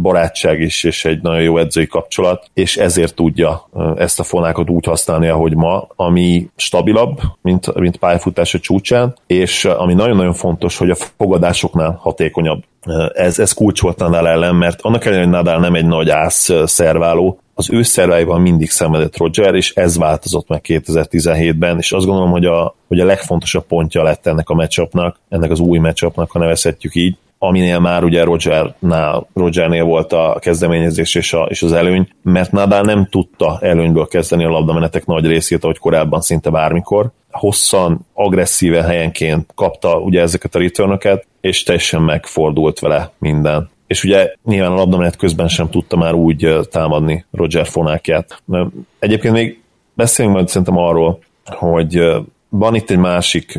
barátság 0.00 0.60
is, 0.60 0.84
és 0.84 1.04
egy 1.04 1.22
nagyon 1.22 1.42
jó 1.42 1.58
edzői 1.58 1.86
kapcsolat, 1.86 2.50
és 2.54 2.76
ezért 2.76 3.14
tudja 3.14 3.68
ezt 3.96 4.20
a 4.20 4.22
fonákot 4.22 4.70
úgy 4.70 4.84
használni, 4.84 5.28
ahogy 5.28 5.54
ma, 5.54 5.88
ami 5.96 6.48
stabilabb, 6.56 7.20
mint, 7.42 7.74
mint 7.74 7.96
pályafutása 7.96 8.58
csúcsán, 8.58 9.16
és 9.26 9.64
ami 9.64 9.94
nagyon-nagyon 9.94 10.34
fontos, 10.34 10.78
hogy 10.78 10.90
a 10.90 10.96
fogadásoknál 11.16 11.98
hatékonyabb. 12.00 12.62
Ez, 13.14 13.38
ez 13.38 13.52
kulcs 13.52 13.80
volt 13.80 13.98
Nadal 13.98 14.28
ellen, 14.28 14.54
mert 14.54 14.80
annak 14.80 15.04
ellenére, 15.04 15.24
hogy 15.24 15.34
Nadal 15.34 15.60
nem 15.60 15.74
egy 15.74 15.86
nagy 15.86 16.10
ász 16.10 16.50
szerváló, 16.64 17.38
az 17.60 17.70
ő 17.70 17.82
szerváival 17.82 18.38
mindig 18.38 18.70
szenvedett 18.70 19.16
Roger, 19.16 19.54
és 19.54 19.74
ez 19.74 19.98
változott 19.98 20.48
meg 20.48 20.60
2017-ben, 20.68 21.78
és 21.78 21.92
azt 21.92 22.06
gondolom, 22.06 22.30
hogy 22.30 22.44
a, 22.44 22.74
hogy 22.88 23.00
a 23.00 23.04
legfontosabb 23.04 23.64
pontja 23.64 24.02
lett 24.02 24.26
ennek 24.26 24.48
a 24.48 24.54
matchupnak, 24.54 25.20
ennek 25.28 25.50
az 25.50 25.60
új 25.60 25.78
matchupnak, 25.78 26.30
ha 26.30 26.38
nevezhetjük 26.38 26.94
így, 26.94 27.16
aminél 27.42 27.78
már 27.78 28.04
ugye 28.04 28.24
Rogernál, 28.24 29.26
Rogernél 29.34 29.84
volt 29.84 30.12
a 30.12 30.36
kezdeményezés 30.40 31.14
és, 31.14 31.32
a, 31.32 31.42
és 31.42 31.62
az 31.62 31.72
előny, 31.72 32.08
mert 32.22 32.52
Nadal 32.52 32.80
nem 32.80 33.06
tudta 33.10 33.58
előnyből 33.60 34.06
kezdeni 34.06 34.44
a 34.44 34.50
labdamenetek 34.50 35.06
nagy 35.06 35.26
részét, 35.26 35.64
ahogy 35.64 35.78
korábban 35.78 36.20
szinte 36.20 36.50
bármikor. 36.50 37.10
Hosszan, 37.30 38.06
agresszíven 38.12 38.84
helyenként 38.84 39.52
kapta 39.54 39.98
ugye 39.98 40.20
ezeket 40.20 40.54
a 40.54 40.58
returnöket, 40.58 41.26
és 41.40 41.62
teljesen 41.62 42.02
megfordult 42.02 42.78
vele 42.78 43.10
minden. 43.18 43.70
És 43.86 44.04
ugye 44.04 44.32
nyilván 44.44 44.72
a 44.72 44.74
labdamenet 44.74 45.16
közben 45.16 45.48
sem 45.48 45.70
tudta 45.70 45.96
már 45.96 46.14
úgy 46.14 46.58
támadni 46.70 47.24
Roger 47.32 47.66
fonákját. 47.66 48.42
Egyébként 48.98 49.34
még 49.34 49.62
beszéljünk 49.94 50.36
majd 50.36 50.48
szerintem 50.48 50.76
arról, 50.76 51.18
hogy 51.44 52.02
van 52.48 52.74
itt 52.74 52.90
egy 52.90 52.98
másik 52.98 53.58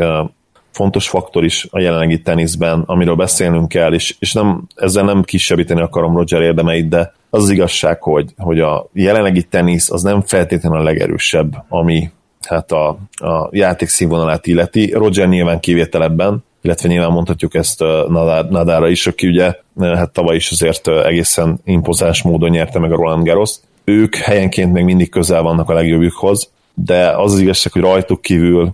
fontos 0.71 1.09
faktor 1.09 1.43
is 1.43 1.67
a 1.69 1.79
jelenlegi 1.79 2.21
teniszben, 2.21 2.83
amiről 2.85 3.15
beszélnünk 3.15 3.67
kell, 3.67 3.93
és, 3.93 4.15
és 4.19 4.33
nem, 4.33 4.63
ezzel 4.75 5.03
nem 5.03 5.23
kisebbíteni 5.23 5.81
akarom 5.81 6.15
Roger 6.15 6.41
érdemeit, 6.41 6.89
de 6.89 7.13
az 7.29 7.43
az 7.43 7.49
igazság, 7.49 8.01
hogy, 8.01 8.33
hogy 8.37 8.59
a 8.59 8.89
jelenlegi 8.93 9.43
tenisz 9.43 9.91
az 9.91 10.01
nem 10.01 10.21
feltétlenül 10.21 10.79
a 10.79 10.83
legerősebb, 10.83 11.65
ami 11.69 12.09
hát 12.41 12.71
a, 12.71 12.87
a 13.13 13.49
játék 13.51 13.89
színvonalát 13.89 14.47
illeti. 14.47 14.91
Roger 14.91 15.27
nyilván 15.27 15.59
kivételebben, 15.59 16.43
illetve 16.61 16.89
nyilván 16.89 17.11
mondhatjuk 17.11 17.55
ezt 17.55 17.83
Nadára 18.49 18.89
is, 18.89 19.07
aki 19.07 19.27
ugye 19.27 19.53
hát 19.79 20.11
tavaly 20.11 20.35
is 20.35 20.51
azért 20.51 20.87
egészen 20.87 21.59
impozáns 21.65 22.21
módon 22.21 22.49
nyerte 22.49 22.79
meg 22.79 22.91
a 22.91 22.95
Roland 22.95 23.25
Garros. 23.25 23.55
Ők 23.83 24.15
helyenként 24.15 24.73
még 24.73 24.83
mindig 24.83 25.09
közel 25.09 25.41
vannak 25.41 25.69
a 25.69 25.73
legjobbikhoz, 25.73 26.51
de 26.73 27.09
az 27.09 27.33
az 27.33 27.39
igazság, 27.39 27.73
hogy 27.73 27.81
rajtuk 27.81 28.21
kívül 28.21 28.71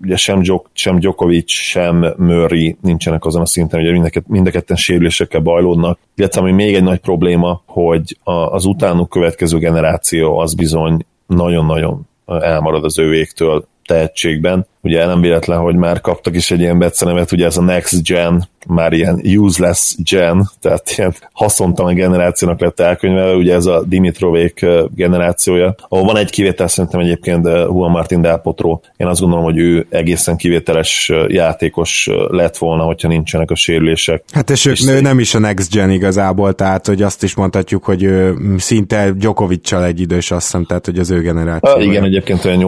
ugye 0.00 0.16
sem, 0.16 0.40
Djok, 0.40 0.70
sem 0.72 0.98
Djokovic, 0.98 1.50
sem 1.50 2.14
Murray 2.16 2.76
nincsenek 2.80 3.24
azon 3.24 3.42
a 3.42 3.46
szinten, 3.46 3.80
ugye 3.80 3.92
mindeket, 3.92 4.28
mindeketten 4.28 4.76
sérülésekkel 4.76 5.40
bajlódnak, 5.40 5.98
illetve 6.14 6.40
ami 6.40 6.52
még 6.52 6.74
egy 6.74 6.82
nagy 6.82 6.98
probléma, 6.98 7.62
hogy 7.66 8.18
az 8.24 8.64
utánuk 8.64 9.08
következő 9.08 9.58
generáció 9.58 10.38
az 10.38 10.54
bizony 10.54 11.06
nagyon-nagyon 11.26 12.08
elmarad 12.26 12.84
az 12.84 12.98
ővéktől 12.98 13.66
tehetségben. 13.90 14.66
Ugye 14.82 15.06
nem 15.06 15.20
véletlen, 15.20 15.58
hogy 15.58 15.74
már 15.74 16.00
kaptak 16.00 16.34
is 16.34 16.50
egy 16.50 16.60
ilyen 16.60 16.78
becenevet, 16.78 17.32
ugye 17.32 17.46
ez 17.46 17.56
a 17.56 17.62
Next 17.62 18.02
Gen, 18.02 18.48
már 18.66 18.92
ilyen 18.92 19.20
useless 19.36 19.94
gen, 20.04 20.50
tehát 20.60 20.94
ilyen 20.96 21.14
haszontalan 21.32 21.94
generációnak 21.94 22.60
lett 22.60 22.80
elkönyvelve, 22.80 23.34
ugye 23.34 23.54
ez 23.54 23.66
a 23.66 23.82
Dimitrovék 23.86 24.66
generációja, 24.94 25.74
ahol 25.88 26.04
van 26.04 26.16
egy 26.16 26.30
kivétel 26.30 26.68
szerintem 26.68 27.00
egyébként 27.00 27.46
Juan 27.46 27.90
Martin 27.90 28.20
Del 28.20 28.38
Potro. 28.38 28.80
Én 28.96 29.06
azt 29.06 29.20
gondolom, 29.20 29.44
hogy 29.44 29.58
ő 29.58 29.86
egészen 29.90 30.36
kivételes 30.36 31.12
játékos 31.28 32.08
lett 32.28 32.56
volna, 32.56 32.82
hogyha 32.82 33.08
nincsenek 33.08 33.50
a 33.50 33.54
sérülések. 33.54 34.24
Hát 34.32 34.50
és, 34.50 34.64
és 34.64 34.86
ő 34.88 35.00
nem 35.00 35.18
is 35.18 35.34
a 35.34 35.38
Next 35.38 35.72
Gen 35.72 35.90
igazából, 35.90 36.52
tehát 36.52 36.86
hogy 36.86 37.02
azt 37.02 37.22
is 37.22 37.34
mondhatjuk, 37.34 37.84
hogy 37.84 38.02
ő 38.02 38.34
szinte 38.58 39.10
djokovic 39.12 39.72
egy 39.72 40.00
idős, 40.00 40.30
azt 40.30 40.44
hiszem, 40.44 40.64
tehát 40.64 40.86
hogy 40.86 40.98
az 40.98 41.10
ő 41.10 41.20
generáció. 41.20 41.80
Igen, 41.80 42.04
egyébként 42.04 42.44
olyan 42.44 42.62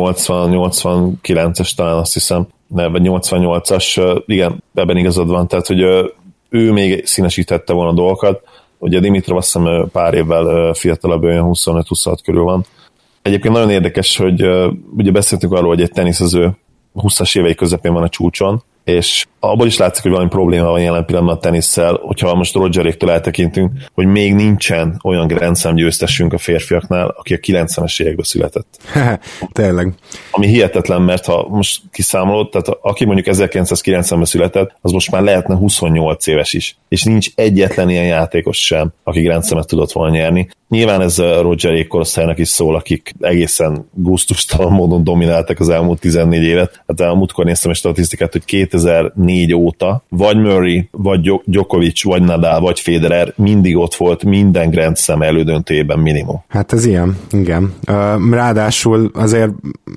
80-89-es 1.22 1.74
talán 1.74 1.96
azt 1.96 2.12
hiszem, 2.12 2.46
vagy 2.68 3.02
88-as, 3.04 4.22
igen, 4.26 4.62
ebben 4.74 4.96
igazad 4.96 5.28
van, 5.28 5.48
tehát 5.48 5.66
hogy 5.66 5.80
ő 6.48 6.72
még 6.72 7.06
színesítette 7.06 7.72
volna 7.72 7.92
dolgokat, 7.92 8.42
ugye 8.78 9.00
Dimitrov 9.00 9.36
azt 9.36 9.52
hiszem 9.52 9.88
pár 9.92 10.14
évvel 10.14 10.74
fiatalabb, 10.74 11.22
olyan 11.22 11.50
25-26 11.52 12.18
körül 12.24 12.42
van. 12.42 12.64
Egyébként 13.22 13.54
nagyon 13.54 13.70
érdekes, 13.70 14.16
hogy 14.16 14.42
ugye 14.96 15.10
beszéltünk 15.10 15.52
arról, 15.52 15.68
hogy 15.68 15.82
egy 15.82 15.92
teniszező 15.92 16.56
20-as 16.94 17.38
évei 17.38 17.54
közepén 17.54 17.92
van 17.92 18.02
a 18.02 18.08
csúcson, 18.08 18.62
és 18.84 19.26
abból 19.44 19.66
is 19.66 19.76
látszik, 19.76 20.02
hogy 20.02 20.10
valami 20.10 20.28
probléma 20.28 20.68
van 20.68 20.80
jelen 20.80 21.04
pillanatban 21.04 21.36
a 21.36 21.40
tenisszel, 21.40 21.98
hogyha 22.02 22.34
most 22.34 22.54
Rogeréktől 22.54 23.10
eltekintünk, 23.10 23.72
hogy 23.94 24.06
még 24.06 24.34
nincsen 24.34 25.00
olyan 25.04 25.26
Grand 25.26 25.56
Slam 25.56 25.74
győztesünk 25.74 26.32
a 26.32 26.38
férfiaknál, 26.38 27.14
aki 27.18 27.34
a 27.34 27.36
90-es 27.36 28.00
években 28.00 28.24
született. 28.24 28.78
Tényleg. 29.52 29.94
Ami 30.30 30.46
hihetetlen, 30.46 31.02
mert 31.02 31.24
ha 31.24 31.46
most 31.48 31.80
kiszámolod, 31.92 32.50
tehát 32.50 32.68
aki 32.82 33.04
mondjuk 33.04 33.26
1990-ben 33.30 34.24
született, 34.24 34.76
az 34.80 34.92
most 34.92 35.10
már 35.10 35.22
lehetne 35.22 35.54
28 35.54 36.26
éves 36.26 36.52
is, 36.52 36.76
és 36.88 37.02
nincs 37.02 37.28
egyetlen 37.34 37.88
ilyen 37.88 38.06
játékos 38.06 38.64
sem, 38.64 38.92
aki 39.04 39.20
Grand 39.20 39.44
Slam-et 39.44 39.66
tudott 39.66 39.92
volna 39.92 40.14
nyerni. 40.14 40.48
Nyilván 40.68 41.00
ez 41.00 41.18
a 41.18 41.40
Roger 41.40 41.86
korosztálynak 41.86 42.38
is 42.38 42.48
szól, 42.48 42.74
akik 42.74 43.14
egészen 43.20 43.88
gusztustalan 43.94 44.72
módon 44.72 45.04
domináltak 45.04 45.60
az 45.60 45.68
elmúlt 45.68 46.00
14 46.00 46.42
évet. 46.42 46.82
Hát 46.86 47.00
a 47.00 47.14
múltkor 47.14 47.44
néztem 47.44 47.70
a 47.70 47.74
statisztikát, 47.74 48.32
hogy 48.32 48.44
2004 48.44 49.31
óta 49.52 50.02
vagy 50.08 50.36
Murray, 50.36 50.88
vagy 50.90 51.40
Djokovic, 51.44 52.04
vagy 52.04 52.22
Nadal, 52.22 52.60
vagy 52.60 52.80
Federer 52.80 53.32
mindig 53.36 53.76
ott 53.76 53.94
volt 53.94 54.24
minden 54.24 54.70
Grand 54.70 54.98
Slam 54.98 55.22
elődöntőjében 55.22 55.98
minimum. 55.98 56.42
Hát 56.48 56.72
ez 56.72 56.84
ilyen, 56.84 57.16
igen. 57.30 57.74
Ráadásul 58.30 59.10
azért 59.14 59.52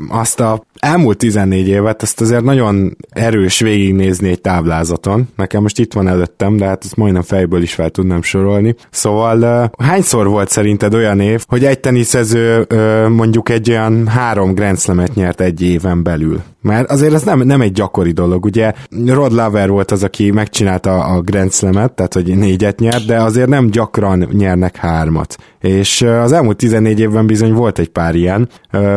azt 0.09 0.39
a 0.39 0.63
elmúlt 0.79 1.17
14 1.17 1.67
évet, 1.67 2.03
ezt 2.03 2.21
azért 2.21 2.43
nagyon 2.43 2.97
erős 3.09 3.59
végignézni 3.59 4.29
egy 4.29 4.41
táblázaton. 4.41 5.27
Nekem 5.35 5.61
most 5.61 5.79
itt 5.79 5.93
van 5.93 6.07
előttem, 6.07 6.57
de 6.57 6.65
hát 6.65 6.83
ezt 6.83 6.95
majdnem 6.95 7.21
fejből 7.21 7.61
is 7.61 7.73
fel 7.73 7.89
tudnám 7.89 8.21
sorolni. 8.21 8.75
Szóval 8.89 9.71
hányszor 9.79 10.27
volt 10.27 10.49
szerinted 10.49 10.93
olyan 10.93 11.19
év, 11.19 11.43
hogy 11.47 11.65
egy 11.65 11.79
teniszező 11.79 12.67
mondjuk 13.09 13.49
egy 13.49 13.69
olyan 13.69 14.07
három 14.07 14.53
Grand 14.53 14.79
nyert 15.13 15.41
egy 15.41 15.61
éven 15.61 16.03
belül? 16.03 16.41
Mert 16.61 16.91
azért 16.91 17.13
ez 17.13 17.23
nem, 17.23 17.39
nem 17.39 17.61
egy 17.61 17.71
gyakori 17.71 18.11
dolog, 18.11 18.45
ugye 18.45 18.73
Rod 19.07 19.31
Laver 19.31 19.69
volt 19.69 19.91
az, 19.91 20.03
aki 20.03 20.31
megcsinálta 20.31 21.03
a 21.03 21.21
Grand 21.21 21.51
tehát 21.95 22.13
hogy 22.13 22.37
négyet 22.37 22.79
nyert, 22.79 23.05
de 23.05 23.21
azért 23.21 23.49
nem 23.49 23.69
gyakran 23.69 24.27
nyernek 24.31 24.75
hármat. 24.75 25.37
És 25.59 26.01
az 26.01 26.31
elmúlt 26.31 26.57
14 26.57 26.99
évben 26.99 27.25
bizony 27.25 27.53
volt 27.53 27.79
egy 27.79 27.89
pár 27.89 28.15
ilyen. 28.15 28.49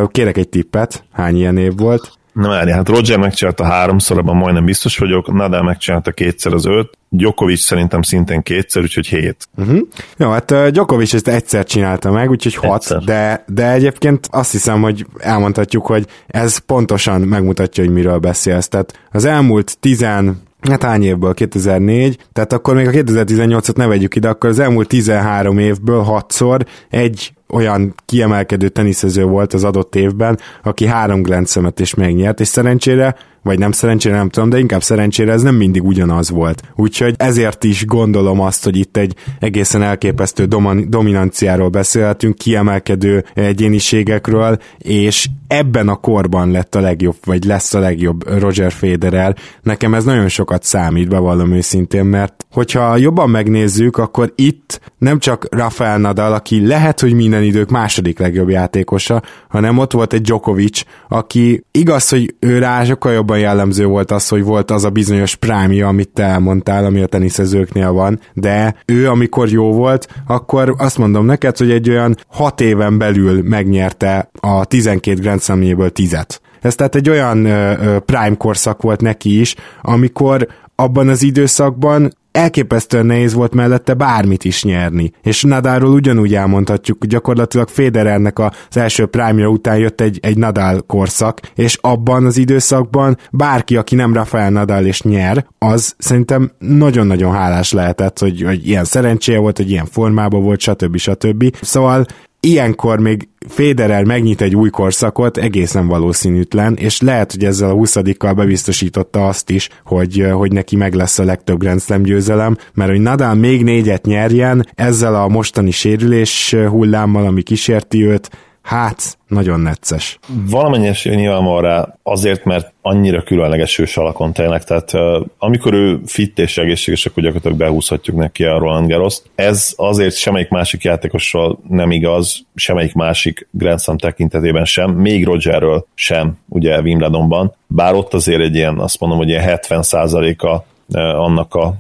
Kérek 0.07 0.37
egy 0.37 0.49
tippet, 0.49 1.05
hány 1.13 1.37
ilyen 1.37 1.57
év 1.57 1.75
volt? 1.79 2.19
Na 2.33 2.49
várj, 2.49 2.71
hát 2.71 2.89
Roger 2.89 3.19
megcsinálta 3.19 3.65
háromszor, 3.65 4.19
abban 4.19 4.37
majdnem 4.37 4.65
biztos 4.65 4.99
vagyok, 4.99 5.33
Nadal 5.33 5.63
megcsinálta 5.63 6.11
kétszer 6.11 6.53
az 6.53 6.67
öt, 6.67 6.99
Djokovic 7.09 7.61
szerintem 7.61 8.03
szintén 8.03 8.43
kétszer, 8.43 8.83
úgyhogy 8.83 9.07
hét. 9.07 9.49
Uh-huh. 9.57 9.79
Jó, 10.17 10.31
hát 10.31 10.51
uh, 10.51 10.69
Djokovic 10.69 11.15
ezt 11.15 11.29
egyszer 11.29 11.65
csinálta 11.65 12.11
meg, 12.11 12.31
úgyhogy 12.31 12.55
hat, 12.55 13.05
de, 13.05 13.45
de 13.47 13.73
egyébként 13.73 14.29
azt 14.31 14.53
hiszem, 14.53 14.83
hogy 14.83 15.07
elmondhatjuk, 15.19 15.87
hogy 15.87 16.07
ez 16.27 16.59
pontosan 16.59 17.21
megmutatja, 17.21 17.85
hogy 17.85 17.93
miről 17.93 18.19
beszélsz. 18.19 18.69
Tehát 18.69 18.99
az 19.11 19.25
elmúlt 19.25 19.79
tizen 19.81 20.47
Hát 20.69 20.83
hány 20.83 21.03
évből? 21.03 21.35
2004, 21.35 22.19
tehát 22.33 22.53
akkor 22.53 22.75
még 22.75 22.87
a 22.87 22.91
2018-at 22.91 23.77
ne 23.77 23.87
vegyük 23.87 24.15
ide, 24.15 24.29
akkor 24.29 24.51
az 24.51 24.59
elmúlt 24.59 24.89
13 24.89 25.59
évből 25.59 26.05
6-szor 26.09 26.67
egy 26.91 27.33
olyan 27.49 27.95
kiemelkedő 28.07 28.69
teniszező 28.69 29.25
volt 29.25 29.55
az 29.55 29.65
adott 29.65 29.95
évben, 29.95 30.39
aki 30.63 30.87
három 30.87 31.23
Grand 31.23 31.47
is 31.77 31.95
megnyert, 31.95 32.41
és 32.41 32.49
szerencsére 32.49 33.17
vagy 33.43 33.59
nem 33.59 33.73
szerencsére, 33.73 34.17
nem 34.17 34.29
tudom, 34.29 34.49
de 34.49 34.59
inkább 34.59 34.83
szerencsére 34.83 35.33
ez 35.33 35.43
nem 35.43 35.55
mindig 35.55 35.85
ugyanaz 35.85 36.31
volt. 36.31 36.63
Úgyhogy 36.77 37.15
ezért 37.17 37.65
is 37.65 37.87
gondolom 37.87 38.41
azt, 38.41 38.65
hogy 38.65 38.77
itt 38.77 38.97
egy 38.97 39.15
egészen 39.39 39.83
elképesztő 39.83 40.45
dominanciáról 40.89 41.69
beszélhetünk, 41.69 42.35
kiemelkedő 42.35 43.25
egyéniségekről, 43.35 44.59
és 44.79 45.29
ebben 45.47 45.89
a 45.89 45.97
korban 45.97 46.51
lett 46.51 46.75
a 46.75 46.81
legjobb, 46.81 47.17
vagy 47.25 47.45
lesz 47.45 47.75
a 47.75 47.79
legjobb 47.79 48.39
Roger 48.39 48.73
Federer. 48.73 49.37
Nekem 49.63 49.95
ez 49.95 50.05
nagyon 50.05 50.29
sokat 50.29 50.63
számít, 50.63 51.09
bevallom 51.09 51.53
őszintén, 51.53 52.05
mert 52.05 52.47
hogyha 52.53 52.97
jobban 52.97 53.31
megnézzük, 53.31 53.97
akkor 53.97 54.33
itt 54.35 54.81
nem 54.99 55.19
csak 55.19 55.47
Rafael 55.51 55.99
Nadal, 55.99 56.33
aki 56.33 56.67
lehet, 56.67 57.01
hogy 57.01 57.13
minden 57.13 57.38
idők 57.43 57.71
második 57.71 58.19
legjobb 58.19 58.49
játékosa, 58.49 59.23
hanem 59.49 59.79
ott 59.79 59.93
volt 59.93 60.13
egy 60.13 60.21
Djokovic, 60.21 60.83
aki 61.09 61.65
igaz, 61.71 62.09
hogy 62.09 62.35
ő 62.39 62.59
rá 62.59 62.85
sokkal 62.85 63.13
jobban 63.13 63.39
jellemző 63.39 63.87
volt 63.87 64.11
az, 64.11 64.29
hogy 64.29 64.43
volt 64.43 64.71
az 64.71 64.85
a 64.85 64.91
bizonyos 64.91 65.35
prámia, 65.35 65.89
amit 65.89 66.09
te 66.09 66.23
elmondtál, 66.23 66.85
ami 66.85 67.01
a 67.01 67.07
teniszezőknél 67.07 67.93
van, 67.93 68.21
de 68.33 68.75
ő, 68.87 69.09
amikor 69.09 69.49
jó 69.49 69.73
volt, 69.73 70.09
akkor 70.27 70.75
azt 70.79 70.99
mondom 70.99 71.25
neked, 71.25 71.57
hogy 71.57 71.71
egy 71.71 71.91
olyan 71.91 72.17
hat 72.29 72.61
éven 72.61 72.99
belül 72.99 73.43
megnyerte 73.43 74.31
a 74.41 74.65
12 74.65 75.21
Grand 75.21 75.43
Slam-jéből 75.43 75.91
tizet. 75.91 76.41
Ez 76.61 76.75
tehát 76.75 76.95
egy 76.95 77.09
olyan 77.09 77.45
ö, 77.45 77.73
ö, 77.81 77.99
prime 77.99 78.37
korszak 78.37 78.83
volt 78.83 79.01
neki 79.01 79.41
is, 79.41 79.55
amikor 79.83 80.49
abban 80.75 81.09
az 81.09 81.23
időszakban 81.23 82.13
elképesztően 82.33 83.07
nehéz 83.07 83.35
volt 83.35 83.55
mellette 83.55 83.95
bármit 83.95 84.45
is 84.45 84.63
nyerni. 84.63 85.13
És 85.23 85.43
Nadalról 85.43 85.93
ugyanúgy 85.93 86.35
elmondhatjuk, 86.35 87.05
gyakorlatilag 87.05 87.69
Federernek 87.69 88.39
az 88.39 88.77
első 88.77 89.07
prime 89.07 89.49
után 89.49 89.79
jött 89.79 90.01
egy, 90.01 90.19
egy 90.23 90.39
Nadal 90.39 90.83
korszak, 90.87 91.41
és 91.55 91.79
abban 91.81 92.27
az 92.27 92.37
időszakban 92.37 93.17
bárki, 93.31 93.77
aki 93.77 93.95
nem 93.95 94.15
Rafael 94.15 94.51
Nadal 94.51 94.87
és 94.87 95.03
nyer, 95.03 95.47
az 95.59 95.95
szerintem 95.99 96.51
nagyon-nagyon 96.59 97.33
hálás 97.33 97.73
lehetett, 97.73 98.19
hogy, 98.19 98.43
hogy 98.43 98.69
ilyen 98.69 98.85
szerencséje 98.85 99.39
volt, 99.39 99.57
hogy 99.57 99.71
ilyen 99.71 99.87
formában 99.87 100.43
volt, 100.43 100.61
stb. 100.61 100.97
stb. 100.97 101.57
Szóval 101.61 102.07
ilyenkor 102.41 102.99
még 102.99 103.29
Federer 103.49 104.05
megnyit 104.05 104.41
egy 104.41 104.57
új 104.57 104.71
korszakot, 104.71 105.37
egészen 105.37 105.87
valószínűtlen, 105.87 106.75
és 106.77 107.01
lehet, 107.01 107.33
hogy 107.33 107.45
ezzel 107.45 107.71
a 107.71 107.73
20 107.73 107.97
bebiztosította 108.21 109.27
azt 109.27 109.51
is, 109.51 109.69
hogy, 109.85 110.27
hogy 110.33 110.53
neki 110.53 110.77
meg 110.77 110.95
lesz 110.95 111.19
a 111.19 111.25
legtöbb 111.25 111.59
Grand 111.59 111.81
Slam 111.81 112.03
győzelem, 112.03 112.57
mert 112.75 112.91
hogy 112.91 113.01
Nadal 113.01 113.35
még 113.35 113.63
négyet 113.63 114.07
nyerjen, 114.07 114.67
ezzel 114.75 115.15
a 115.15 115.29
mostani 115.29 115.71
sérülés 115.71 116.55
hullámmal, 116.69 117.27
ami 117.27 117.43
kísérti 117.43 118.05
őt, 118.07 118.31
hát 118.69 119.19
nagyon 119.29 119.61
necces. 119.61 120.19
Valamennyi 120.51 120.87
esély 120.87 121.15
nyilván 121.15 121.45
van 121.45 121.63
rá, 121.63 121.95
azért, 122.03 122.45
mert 122.45 122.73
annyira 122.83 123.23
különleges 123.23 123.79
ős 123.79 123.97
alakon 123.97 124.33
tényleg, 124.33 124.65
tehát 124.65 124.93
uh, 124.93 125.27
amikor 125.39 125.75
ő 125.75 126.01
fit 126.07 126.39
és 126.39 126.59
egészséges, 126.59 127.07
akkor 127.07 127.23
gyakorlatilag 127.23 127.59
behúzhatjuk 127.59 128.17
neki 128.17 128.45
a 128.45 128.59
Roland 128.59 128.89
garros 128.89 129.17
Ez 129.35 129.73
azért 129.77 130.17
semmelyik 130.17 130.49
másik 130.49 130.83
játékosról 130.83 131.59
nem 131.69 131.91
igaz, 131.91 132.47
semmelyik 132.55 132.95
másik 132.95 133.49
Grand 133.51 133.81
Slam 133.81 133.99
tekintetében 133.99 134.65
sem, 134.65 134.91
még 134.91 135.25
Rogerről 135.25 135.87
sem, 135.95 136.39
ugye 136.49 136.81
Wimbledonban, 136.81 137.55
bár 137.67 137.95
ott 137.95 138.15
azért 138.15 138.41
egy 138.41 138.55
ilyen, 138.55 138.79
azt 138.79 139.01
mondom, 139.01 139.19
hogy 139.19 139.29
ilyen 139.29 139.59
70%-a 139.63 140.63
annak 140.97 141.55
a 141.55 141.75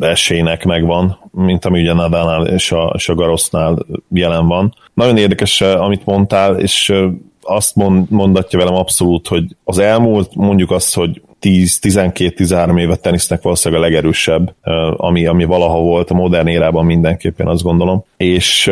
esélynek 0.00 0.64
megvan, 0.64 1.18
mint 1.30 1.64
ami 1.64 1.80
ugye 1.80 1.92
Nadalnál 1.92 2.46
és 2.46 2.72
a, 2.72 2.92
és 2.96 3.08
a 3.08 3.14
Garosznál 3.14 3.86
jelen 4.12 4.46
van. 4.46 4.74
Nagyon 4.94 5.16
érdekes, 5.16 5.60
amit 5.60 6.06
mondtál, 6.06 6.58
és 6.58 6.94
azt 7.42 7.76
mond, 7.76 8.10
mondatja 8.10 8.58
velem 8.58 8.74
abszolút, 8.74 9.28
hogy 9.28 9.44
az 9.64 9.78
elmúlt 9.78 10.34
mondjuk 10.34 10.70
azt, 10.70 10.94
hogy 10.94 11.22
10-12-13 11.40 12.80
évet 12.80 13.00
tenisznek 13.00 13.42
valószínűleg 13.42 13.82
a 13.82 13.86
legerősebb, 13.86 14.54
ami, 14.96 15.26
ami 15.26 15.44
valaha 15.44 15.78
volt 15.78 16.10
a 16.10 16.14
modern 16.14 16.46
érában 16.46 16.84
mindenképpen 16.84 17.46
azt 17.46 17.62
gondolom. 17.62 18.04
És 18.16 18.70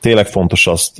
tényleg 0.00 0.26
fontos 0.26 0.66
azt 0.66 0.98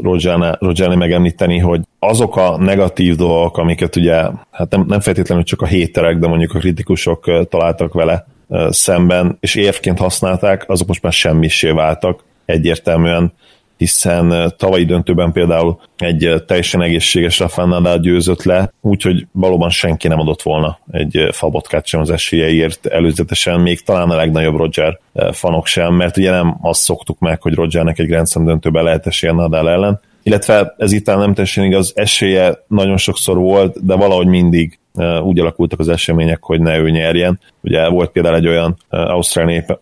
Rogerni 0.59 0.97
megemlíteni, 0.97 1.59
hogy 1.59 1.81
azok 1.99 2.37
a 2.37 2.57
negatív 2.59 3.17
dolgok, 3.17 3.59
amiket 3.59 3.97
ugye, 3.97 4.15
hát 4.51 4.71
nem, 4.71 4.85
nem 4.89 5.01
feltétlenül 5.01 5.45
csak 5.45 5.63
a 5.63 5.67
héterek, 5.67 6.19
de 6.19 6.27
mondjuk 6.27 6.55
a 6.55 6.59
kritikusok 6.59 7.49
találtak 7.49 7.93
vele 7.93 8.27
szemben, 8.69 9.37
és 9.41 9.55
érvként 9.55 9.99
használták, 9.99 10.65
azok 10.69 10.89
most 10.89 11.03
már 11.03 11.13
semmisé 11.13 11.71
váltak 11.71 12.25
egyértelműen 12.45 13.33
hiszen 13.81 14.55
tavalyi 14.57 14.85
döntőben 14.85 15.33
például 15.33 15.81
egy 15.97 16.43
teljesen 16.47 16.83
egészséges 16.83 17.39
Rafael 17.39 17.69
Nadal 17.69 17.99
győzött 17.99 18.43
le, 18.43 18.73
úgyhogy 18.81 19.27
valóban 19.33 19.71
senki 19.71 20.09
nem 20.09 20.21
adott 20.21 20.43
volna 20.43 20.79
egy 20.91 21.29
fabotkát 21.33 21.87
sem 21.87 22.01
az 22.01 22.11
esélyeiért 22.11 22.87
előzetesen, 22.87 23.61
még 23.61 23.81
talán 23.81 24.11
a 24.11 24.15
legnagyobb 24.15 24.57
Roger 24.57 24.99
fanok 25.33 25.67
sem, 25.67 25.95
mert 25.95 26.17
ugye 26.17 26.31
nem 26.31 26.59
azt 26.61 26.81
szoktuk 26.81 27.19
meg, 27.19 27.43
hogy 27.43 27.55
Rogernek 27.55 27.99
egy 27.99 28.07
Grand 28.07 28.29
Slam 28.29 28.45
döntőben 28.45 28.85
lehet 28.85 29.07
esélye 29.07 29.33
Nadal 29.33 29.71
ellen, 29.71 30.01
illetve 30.23 30.75
ez 30.79 30.93
itt 30.93 31.07
nem 31.07 31.35
teljesen 31.35 31.65
igaz, 31.65 31.93
esélye 31.95 32.65
nagyon 32.69 32.97
sokszor 32.97 33.37
volt, 33.37 33.85
de 33.85 33.95
valahogy 33.95 34.27
mindig 34.27 34.79
úgy 35.23 35.39
alakultak 35.39 35.79
az 35.79 35.89
események, 35.89 36.43
hogy 36.43 36.61
ne 36.61 36.79
ő 36.79 36.91
nyerjen. 36.91 37.41
Ugye 37.61 37.89
volt 37.89 38.11
például 38.11 38.35
egy 38.37 38.49
olyan 38.49 38.77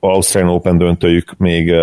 Australian 0.00 0.54
Open 0.54 0.78
döntőjük 0.78 1.34
még 1.36 1.74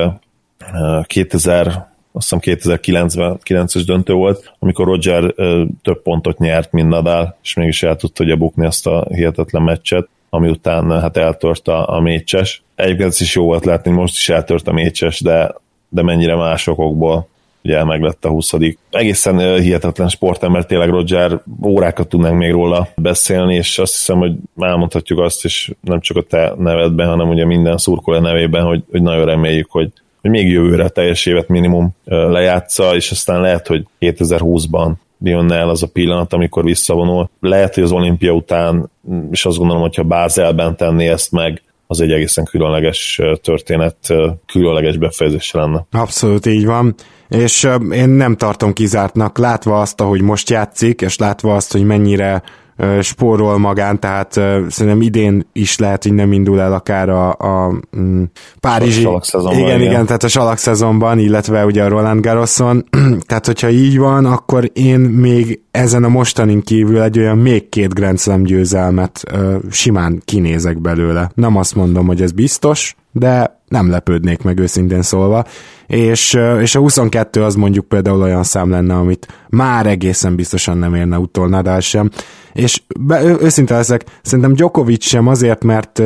2000 1.04 1.94
azt 2.16 2.34
hiszem 2.42 2.58
2009-es 2.60 3.84
döntő 3.86 4.14
volt, 4.14 4.54
amikor 4.60 4.86
Roger 4.86 5.34
több 5.82 6.02
pontot 6.04 6.38
nyert, 6.38 6.72
mint 6.72 6.90
Nadal, 6.90 7.38
és 7.44 7.54
mégis 7.54 7.84
el 7.84 7.96
tudta 7.96 8.24
ugye 8.24 8.36
bukni 8.36 8.66
azt 8.66 8.88
a 8.88 9.08
hihetetlen 9.10 9.62
meccset, 9.62 10.08
ami 10.30 10.50
után 10.50 11.02
hát 11.02 11.18
eltört 11.18 11.68
a, 11.68 11.96
a 11.96 12.00
mécses. 12.00 12.64
Egyébként 12.76 13.10
ez 13.10 13.22
is 13.22 13.36
jó 13.36 13.44
volt 13.44 13.66
látni, 13.66 13.92
most 13.92 14.14
is 14.14 14.30
eltört 14.30 14.68
a 14.68 14.74
mécses, 14.74 15.22
de, 15.22 15.56
de 15.90 16.02
mennyire 16.02 16.36
másokból 16.36 17.28
ugye 17.64 17.84
meg 17.84 18.02
lett 18.02 18.26
a 18.26 18.30
20 18.30 18.54
Egészen 18.90 19.60
hihetetlen 19.60 20.08
sportember, 20.08 20.66
tényleg 20.66 20.90
Roger, 20.90 21.42
órákat 21.64 22.08
tudnánk 22.08 22.38
még 22.38 22.52
róla 22.52 22.88
beszélni, 22.96 23.56
és 23.56 23.80
azt 23.80 23.94
hiszem, 23.94 24.18
hogy 24.18 24.36
elmondhatjuk 24.58 25.20
azt, 25.20 25.46
és 25.46 25.72
nem 25.82 26.00
csak 26.00 26.18
a 26.18 26.22
te 26.22 26.54
nevedben, 26.58 27.08
hanem 27.08 27.30
ugye 27.30 27.46
minden 27.46 27.78
szurkoló 27.78 28.20
nevében, 28.20 28.64
hogy, 28.64 28.84
hogy 28.92 29.02
nagyon 29.02 29.26
reméljük, 29.26 29.72
hogy, 29.72 29.92
hogy 30.26 30.34
még 30.34 30.52
jövőre 30.52 30.90
teljes 30.90 31.26
évet 31.26 31.48
minimum 31.48 31.90
lejátsza, 32.06 32.96
és 32.96 33.12
aztán 33.12 33.42
lehet, 33.42 33.68
hogy 33.68 33.86
2020-ban 34.00 34.92
jönne 35.20 35.56
el 35.56 35.70
az 35.70 35.84
a 35.84 35.88
pillanat, 35.88 36.34
amikor 36.34 36.64
visszavonul. 36.64 37.30
Lehet, 37.40 37.74
hogy 37.74 37.84
az 37.84 37.92
olimpia 37.92 38.32
után, 38.32 38.92
és 39.32 39.46
azt 39.46 39.58
gondolom, 39.58 39.82
hogyha 39.82 40.04
Bázelben 40.04 40.76
tenné 40.76 41.08
ezt 41.08 41.32
meg, 41.32 41.62
az 41.88 42.02
egy 42.02 42.12
egészen 42.12 42.46
különleges 42.46 43.22
történet, 43.42 43.98
különleges 44.46 44.98
befejezés 44.98 45.52
lenne. 45.52 45.86
Abszolút 45.92 46.46
így 46.46 46.66
van, 46.66 46.96
és 47.30 47.68
én 47.92 48.10
nem 48.10 48.36
tartom 48.36 48.74
kizártnak, 48.74 49.38
látva 49.38 49.82
azt, 49.82 50.02
ahogy 50.02 50.22
most 50.22 50.50
játszik, 50.50 51.02
és 51.02 51.18
látva 51.18 51.56
azt, 51.56 51.72
hogy 51.72 51.84
mennyire 51.84 52.44
spórol 53.02 53.58
magán, 53.58 54.00
tehát 54.00 54.34
szerintem 54.68 55.02
idén 55.02 55.48
is 55.54 55.78
lehet, 55.78 56.04
hogy 56.04 56.14
nem 56.14 56.32
indul 56.32 56.62
el 56.62 56.74
akár 56.74 57.10
a, 57.10 57.30
a 57.32 57.74
mm, 57.98 58.24
Párizsi... 58.60 59.06
A 59.06 59.22
igen, 59.32 59.60
igen, 59.60 59.82
igen, 59.82 60.06
tehát 60.06 60.24
a 60.24 60.28
salak 60.28 60.58
szezonban, 60.58 61.20
illetve 61.20 61.66
ugye 61.66 61.84
a 61.84 61.88
Roland 61.88 62.22
Garroson. 62.22 62.86
tehát, 63.28 63.46
hogyha 63.46 63.70
így 63.70 63.98
van, 63.98 64.26
akkor 64.26 64.70
én 64.74 65.00
még 65.00 65.62
ezen 65.72 66.04
a 66.04 66.10
mostanin 66.10 66.62
kívül 66.62 67.02
egy 67.02 67.20
olyan 67.20 67.38
még 67.38 67.70
két 67.70 67.94
Grand 67.94 68.20
Slam 68.20 68.44
győzelmet 68.44 69.24
ö, 69.32 69.58
simán 69.72 70.22
kinézek 70.26 70.82
belőle. 70.82 71.32
Nem 71.36 71.58
azt 71.58 71.76
mondom, 71.76 72.08
hogy 72.08 72.22
ez 72.22 72.32
biztos, 72.32 72.96
de 73.18 73.60
nem 73.68 73.90
lepődnék 73.90 74.42
meg 74.42 74.60
őszintén 74.60 75.02
szólva, 75.02 75.46
és, 75.88 76.38
és 76.62 76.76
a 76.76 76.80
22 76.80 77.44
az 77.44 77.56
mondjuk 77.56 77.86
például 77.86 78.22
olyan 78.22 78.44
szám 78.44 78.70
lenne, 78.70 78.94
amit 78.94 79.28
már 79.50 79.86
egészen 79.86 80.36
biztosan 80.36 80.78
nem 80.78 80.96
érne 80.96 81.18
utol 81.18 81.48
Nadal 81.48 81.80
sem, 81.80 82.10
és 82.54 82.82
be, 83.00 83.24
őszinte 83.24 83.76
leszek, 83.76 84.04
szerintem 84.22 84.54
Djokovic 84.54 85.06
sem 85.06 85.28
azért, 85.28 85.64
mert 85.64 86.02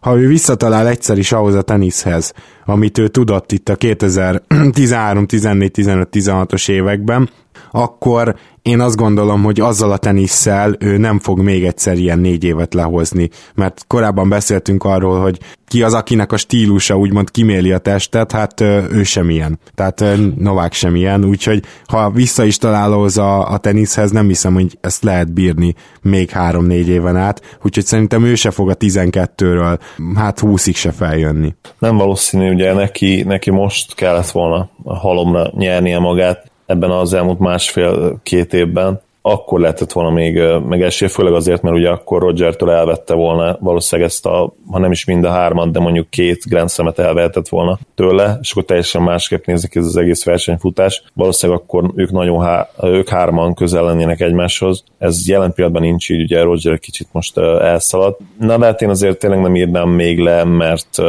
ha 0.00 0.16
ő 0.16 0.28
visszatalál 0.28 0.86
egyszer 0.88 1.18
is 1.18 1.32
ahhoz 1.32 1.54
a 1.54 1.62
teniszhez, 1.62 2.32
amit 2.64 2.98
ő 2.98 3.08
tudott 3.08 3.52
itt 3.52 3.68
a 3.68 3.76
2013, 3.76 5.26
14, 5.26 5.70
15, 5.70 6.08
16-os 6.12 6.70
években, 6.70 7.30
akkor 7.70 8.36
én 8.64 8.80
azt 8.80 8.96
gondolom, 8.96 9.42
hogy 9.42 9.60
azzal 9.60 9.92
a 9.92 9.96
tenisszel 9.96 10.76
ő 10.78 10.96
nem 10.96 11.18
fog 11.18 11.40
még 11.40 11.64
egyszer 11.64 11.98
ilyen 11.98 12.18
négy 12.18 12.44
évet 12.44 12.74
lehozni, 12.74 13.30
mert 13.54 13.84
korábban 13.86 14.28
beszéltünk 14.28 14.84
arról, 14.84 15.20
hogy 15.20 15.38
ki 15.68 15.82
az, 15.82 15.94
akinek 15.94 16.32
a 16.32 16.36
stílusa 16.36 16.96
úgymond 16.96 17.30
kiméli 17.30 17.72
a 17.72 17.78
testet, 17.78 18.32
hát 18.32 18.60
ő 18.60 19.02
sem 19.02 19.30
ilyen. 19.30 19.58
Tehát 19.74 20.04
Novák 20.36 20.72
sem 20.72 20.96
ilyen, 20.96 21.24
úgyhogy 21.24 21.62
ha 21.86 22.10
vissza 22.10 22.44
is 22.44 22.56
találóz 22.56 23.18
a, 23.18 23.50
a 23.50 23.58
teniszhez, 23.58 24.10
nem 24.10 24.26
hiszem, 24.26 24.54
hogy 24.54 24.78
ezt 24.80 25.02
lehet 25.02 25.32
bírni 25.32 25.74
még 26.02 26.30
három-négy 26.30 26.88
éven 26.88 27.16
át, 27.16 27.58
úgyhogy 27.62 27.84
szerintem 27.84 28.24
ő 28.24 28.34
se 28.34 28.50
fog 28.50 28.70
a 28.70 28.76
12-ről 28.76 29.78
hát 30.14 30.38
20-ig 30.42 30.74
se 30.74 30.92
feljönni. 30.92 31.54
Nem 31.78 31.96
valószínű, 31.96 32.52
ugye 32.52 32.72
neki, 32.72 33.22
neki 33.22 33.50
most 33.50 33.94
kellett 33.94 34.30
volna 34.30 34.68
a 34.84 34.96
halomra 34.98 35.50
nyernie 35.54 35.98
magát, 35.98 36.52
ebben 36.66 36.90
az 36.90 37.14
elmúlt 37.14 37.38
másfél-két 37.38 38.54
évben, 38.54 39.00
akkor 39.26 39.60
lehetett 39.60 39.92
volna 39.92 40.10
még, 40.10 40.40
meg 40.68 40.82
esély, 40.82 41.08
főleg 41.08 41.32
azért, 41.32 41.62
mert 41.62 41.76
ugye 41.76 41.88
akkor 41.88 42.22
Roger-től 42.22 42.70
elvette 42.70 43.14
volna 43.14 43.56
valószínűleg 43.60 44.10
ezt 44.10 44.26
a, 44.26 44.52
ha 44.70 44.78
nem 44.78 44.90
is 44.90 45.04
mind 45.04 45.24
a 45.24 45.30
hármat, 45.30 45.70
de 45.70 45.78
mondjuk 45.78 46.10
két 46.10 46.44
Grand 46.48 46.70
Slam-et 46.70 46.98
elvehetett 46.98 47.48
volna 47.48 47.78
tőle, 47.94 48.38
és 48.40 48.50
akkor 48.50 48.64
teljesen 48.64 49.02
másképp 49.02 49.44
nézik 49.44 49.74
ez 49.74 49.86
az 49.86 49.96
egész 49.96 50.24
versenyfutás. 50.24 51.02
Valószínűleg 51.14 51.60
akkor 51.60 51.90
ők 51.94 52.10
nagyon 52.10 52.42
há, 52.42 52.68
ők 52.82 53.08
hárman 53.08 53.54
közel 53.54 53.84
lennének 53.84 54.20
egymáshoz. 54.20 54.84
Ez 54.98 55.28
jelen 55.28 55.52
pillanatban 55.52 55.88
nincs 55.88 56.10
így, 56.10 56.22
ugye 56.22 56.42
Roger 56.42 56.78
kicsit 56.78 57.08
most 57.12 57.38
elszaladt. 57.38 58.20
Na 58.38 58.58
de 58.58 58.64
hát 58.64 58.82
én 58.82 58.90
azért 58.90 59.18
tényleg 59.18 59.40
nem 59.40 59.56
írnám 59.56 59.88
még 59.88 60.18
le, 60.18 60.44
mert 60.44 61.02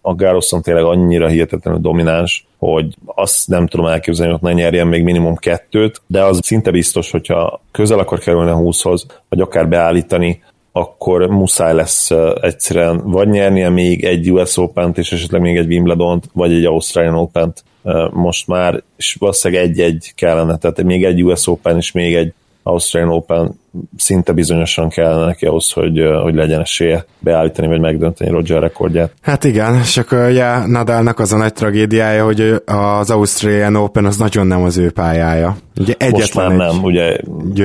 a 0.00 0.14
Garrison 0.14 0.62
tényleg 0.62 0.84
annyira 0.84 1.28
hihetetlenül 1.28 1.80
domináns, 1.80 2.46
hogy 2.58 2.94
azt 3.04 3.48
nem 3.48 3.66
tudom 3.66 3.86
elképzelni, 3.86 4.32
hogy 4.32 4.42
ne 4.42 4.52
nyerjen 4.52 4.86
még 4.86 5.02
minimum 5.02 5.36
kettőt, 5.36 6.02
de 6.06 6.24
az 6.24 6.40
szinte 6.42 6.70
biztos, 6.70 7.10
hogyha 7.10 7.60
közel 7.70 7.98
akar 7.98 8.18
kerülni 8.18 8.50
a 8.50 8.56
20-hoz, 8.56 9.06
vagy 9.28 9.40
akár 9.40 9.68
beállítani, 9.68 10.42
akkor 10.72 11.26
muszáj 11.26 11.74
lesz 11.74 12.10
egyszerűen 12.40 13.10
vagy 13.10 13.28
nyernie 13.28 13.68
még 13.68 14.04
egy 14.04 14.32
US 14.32 14.56
Open-t, 14.56 14.98
és 14.98 15.12
esetleg 15.12 15.40
még 15.40 15.56
egy 15.56 15.66
Wimbledon-t, 15.66 16.24
vagy 16.32 16.52
egy 16.52 16.64
Australian 16.64 17.14
Open-t 17.14 17.64
most 18.10 18.46
már, 18.46 18.82
és 18.96 19.16
valószínűleg 19.18 19.64
egy-egy 19.64 20.12
kellene, 20.14 20.56
tehát 20.56 20.82
még 20.82 21.04
egy 21.04 21.24
US 21.24 21.46
Open, 21.46 21.76
és 21.76 21.92
még 21.92 22.14
egy 22.14 22.32
Australian 22.70 23.12
Open 23.12 23.58
szinte 23.96 24.32
bizonyosan 24.32 24.88
kellene 24.88 25.24
neki 25.24 25.46
ahhoz, 25.46 25.72
hogy, 25.72 26.00
hogy 26.22 26.34
legyen 26.34 26.60
esélye 26.60 27.04
beállítani 27.18 27.68
vagy 27.68 27.80
megdönteni 27.80 28.30
Roger 28.30 28.60
rekordját. 28.60 29.12
Hát 29.20 29.44
igen, 29.44 29.82
csak 29.82 30.12
ugye 30.28 30.66
Nadalnak 30.66 31.18
az 31.18 31.32
a 31.32 31.36
nagy 31.36 31.52
tragédiája, 31.52 32.24
hogy 32.24 32.54
az 32.64 33.10
Australian 33.10 33.76
Open 33.76 34.04
az 34.04 34.16
nagyon 34.16 34.46
nem 34.46 34.62
az 34.62 34.78
ő 34.78 34.90
pályája. 34.90 35.56
Ugye 35.80 35.94
egyetlen 35.98 36.20
Most 36.20 36.34
már 36.34 36.50
nem, 36.50 36.84
ugye 36.84 37.16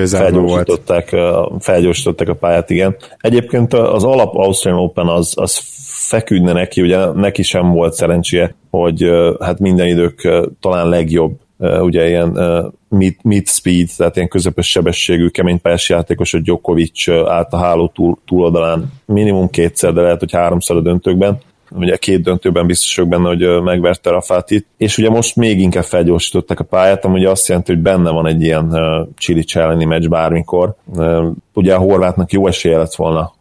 felgyorsították, 0.07 1.15
felgyorsították 1.59 2.29
a 2.29 2.33
pályát, 2.33 2.69
igen. 2.69 2.95
Egyébként 3.17 3.73
az 3.73 4.03
alap 4.03 4.35
Australian 4.35 4.83
Open 4.83 5.07
az, 5.07 5.33
az 5.35 5.59
feküdne 6.07 6.53
neki, 6.53 6.81
ugye 6.81 7.05
neki 7.05 7.43
sem 7.43 7.71
volt 7.71 7.93
szerencséje, 7.93 8.55
hogy 8.69 9.05
hát 9.39 9.59
minden 9.59 9.87
idők 9.87 10.29
talán 10.59 10.89
legjobb 10.89 11.39
ugye 11.59 12.07
ilyen 12.07 12.37
mid, 12.97 13.15
mid 13.23 13.47
speed, 13.47 13.89
tehát 13.97 14.15
ilyen 14.15 14.27
közepes 14.27 14.69
sebességű, 14.69 15.27
kemény 15.27 15.61
pályás 15.61 15.89
játékos, 15.89 16.31
hogy 16.31 16.41
Djokovic 16.41 17.09
állt 17.09 17.53
a 17.53 17.57
háló 17.57 17.91
túl, 17.95 18.17
túloldalán 18.27 18.91
minimum 19.05 19.49
kétszer, 19.49 19.93
de 19.93 20.01
lehet, 20.01 20.19
hogy 20.19 20.31
háromszor 20.31 20.77
a 20.77 20.81
döntőkben. 20.81 21.37
Ugye 21.71 21.95
két 21.95 22.21
döntőben 22.21 22.67
biztos 22.67 22.95
vagyok 22.95 23.11
benne, 23.11 23.27
hogy 23.27 23.63
megverte 23.63 24.09
Rafátit, 24.09 24.67
és 24.77 24.97
ugye 24.97 25.09
most 25.09 25.35
még 25.35 25.59
inkább 25.59 25.83
felgyorsították 25.83 26.59
a 26.59 26.63
pályát, 26.63 27.05
ami 27.05 27.25
azt 27.25 27.47
jelenti, 27.47 27.73
hogy 27.73 27.81
benne 27.81 28.11
van 28.11 28.27
egy 28.27 28.41
ilyen 28.41 28.77
Chili 29.17 29.45
elleni 29.53 29.85
meccs 29.85 30.07
bármikor. 30.07 30.75
Ugye 31.53 31.73
a 31.73 31.79
horvátnak 31.79 32.31
jó 32.31 32.47
esélye 32.47 32.77
lett 32.77 32.95
volna 32.95 33.33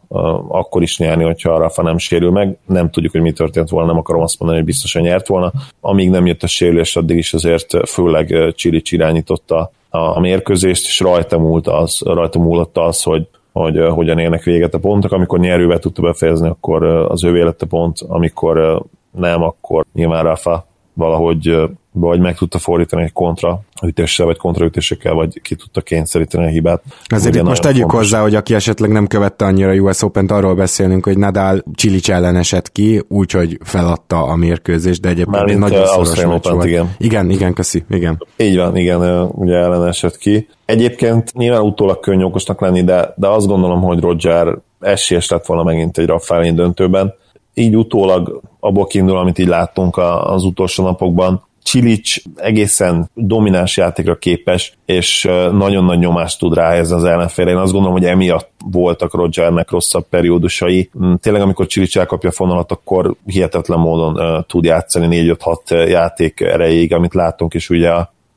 akkor 0.47 0.81
is 0.81 0.97
nyerni, 0.97 1.23
hogyha 1.23 1.53
a 1.53 1.57
Rafa 1.57 1.81
nem 1.81 1.97
sérül 1.97 2.31
meg. 2.31 2.57
Nem 2.65 2.89
tudjuk, 2.89 3.11
hogy 3.11 3.21
mi 3.21 3.31
történt 3.31 3.69
volna, 3.69 3.87
nem 3.87 3.97
akarom 3.97 4.21
azt 4.21 4.39
mondani, 4.39 4.59
hogy 4.59 4.69
biztosan 4.69 5.01
nyert 5.01 5.27
volna. 5.27 5.51
Amíg 5.81 6.09
nem 6.09 6.25
jött 6.25 6.43
a 6.43 6.47
sérülés, 6.47 6.95
addig 6.95 7.17
is 7.17 7.33
azért 7.33 7.89
főleg 7.89 8.53
Csili 8.55 8.81
irányította 8.89 9.71
a 9.89 10.19
mérkőzést, 10.19 10.85
és 10.85 10.99
rajta 10.99 11.39
múlt 11.39 11.67
az, 11.67 12.01
rajta 12.05 12.39
múlott 12.39 12.77
az, 12.77 13.03
hogy 13.03 13.27
hogy 13.51 13.79
hogyan 13.89 14.19
érnek 14.19 14.43
véget 14.43 14.73
a 14.73 14.79
pontok. 14.79 15.11
Amikor 15.11 15.39
nyerővel 15.39 15.79
tudta 15.79 16.01
befejezni, 16.01 16.47
akkor 16.47 16.83
az 16.83 17.23
ő 17.23 17.43
lett 17.43 17.61
a 17.61 17.65
pont, 17.65 17.97
amikor 18.07 18.83
nem, 19.11 19.43
akkor 19.43 19.85
nyilván 19.93 20.23
Rafa 20.23 20.67
valahogy 20.93 21.55
vagy 21.97 22.19
meg 22.19 22.37
tudta 22.37 22.59
fordítani 22.59 23.03
egy 23.03 23.13
kontra 23.13 23.59
ütéssel, 23.83 24.25
vagy 24.25 24.37
kontraütésekkel, 24.37 25.13
vagy 25.13 25.41
ki 25.41 25.55
tudta 25.55 25.81
kényszeríteni 25.81 26.45
a 26.45 26.49
hibát. 26.49 26.83
Azért 27.05 27.35
itt 27.35 27.43
most 27.43 27.61
tegyük 27.61 27.81
fontos. 27.81 27.99
hozzá, 27.99 28.21
hogy 28.21 28.35
aki 28.35 28.53
esetleg 28.53 28.91
nem 28.91 29.07
követte 29.07 29.45
annyira 29.45 29.69
a 29.69 29.73
US 29.73 30.01
Open-t, 30.01 30.31
arról 30.31 30.55
beszélünk, 30.55 31.05
hogy 31.05 31.17
Nadal 31.17 31.63
Csilics 31.73 32.11
ellen 32.11 32.35
esett 32.35 32.71
ki, 32.71 33.03
úgyhogy 33.07 33.59
feladta 33.63 34.23
a 34.23 34.35
mérkőzést, 34.35 35.01
de 35.01 35.09
egyébként 35.09 35.35
Mármint 35.35 35.59
nagyon 35.59 35.85
szoros 35.85 36.25
meccs 36.25 36.47
volt. 36.49 36.65
Igen. 36.65 36.95
igen, 36.97 37.29
igen, 37.29 37.53
köszi, 37.53 37.83
igen. 37.89 38.25
Így 38.37 38.57
van, 38.57 38.77
igen, 38.77 39.29
ugye 39.31 39.55
ellen 39.55 39.87
esett 39.87 40.17
ki. 40.17 40.47
Egyébként 40.65 41.33
nyilván 41.33 41.61
utólag 41.61 41.99
könnyű 41.99 42.23
okosnak 42.23 42.61
lenni, 42.61 42.83
de, 42.83 43.13
de 43.15 43.27
azt 43.27 43.47
gondolom, 43.47 43.81
hogy 43.81 43.99
Roger 43.99 44.57
esélyes 44.79 45.29
lett 45.29 45.45
volna 45.45 45.63
megint 45.63 45.97
egy 45.97 46.05
Rafaelin 46.05 46.55
döntőben. 46.55 47.13
Így 47.53 47.75
utólag 47.75 48.41
abból 48.59 48.85
kiindul, 48.85 49.17
amit 49.17 49.39
így 49.39 49.47
láttunk 49.47 49.97
az 50.23 50.43
utolsó 50.43 50.83
napokban, 50.83 51.43
Csilics 51.65 52.21
egészen 52.35 53.09
domináns 53.13 53.77
játékra 53.77 54.15
képes, 54.15 54.77
és 54.85 55.23
nagyon 55.51 55.85
nagy 55.85 55.99
nyomást 55.99 56.39
tud 56.39 56.53
rá 56.53 56.71
ez 56.73 56.91
az 56.91 57.03
ellenfélre. 57.03 57.51
Én 57.51 57.57
azt 57.57 57.71
gondolom, 57.71 57.97
hogy 57.97 58.07
emiatt 58.07 58.51
voltak 58.71 59.13
Rogernek 59.13 59.71
rosszabb 59.71 60.05
periódusai. 60.09 60.89
Mm, 61.03 61.13
tényleg, 61.13 61.41
amikor 61.41 61.65
Csilics 61.65 61.97
elkapja 61.97 62.29
a 62.29 62.31
fonalat, 62.31 62.71
akkor 62.71 63.15
hihetetlen 63.25 63.79
módon 63.79 64.45
tud 64.47 64.63
játszani 64.63 65.35
4-5-6 65.39 65.87
játék 65.89 66.39
erejéig, 66.39 66.93
amit 66.93 67.13
látunk 67.13 67.53
is 67.53 67.69
ugye 67.69 67.89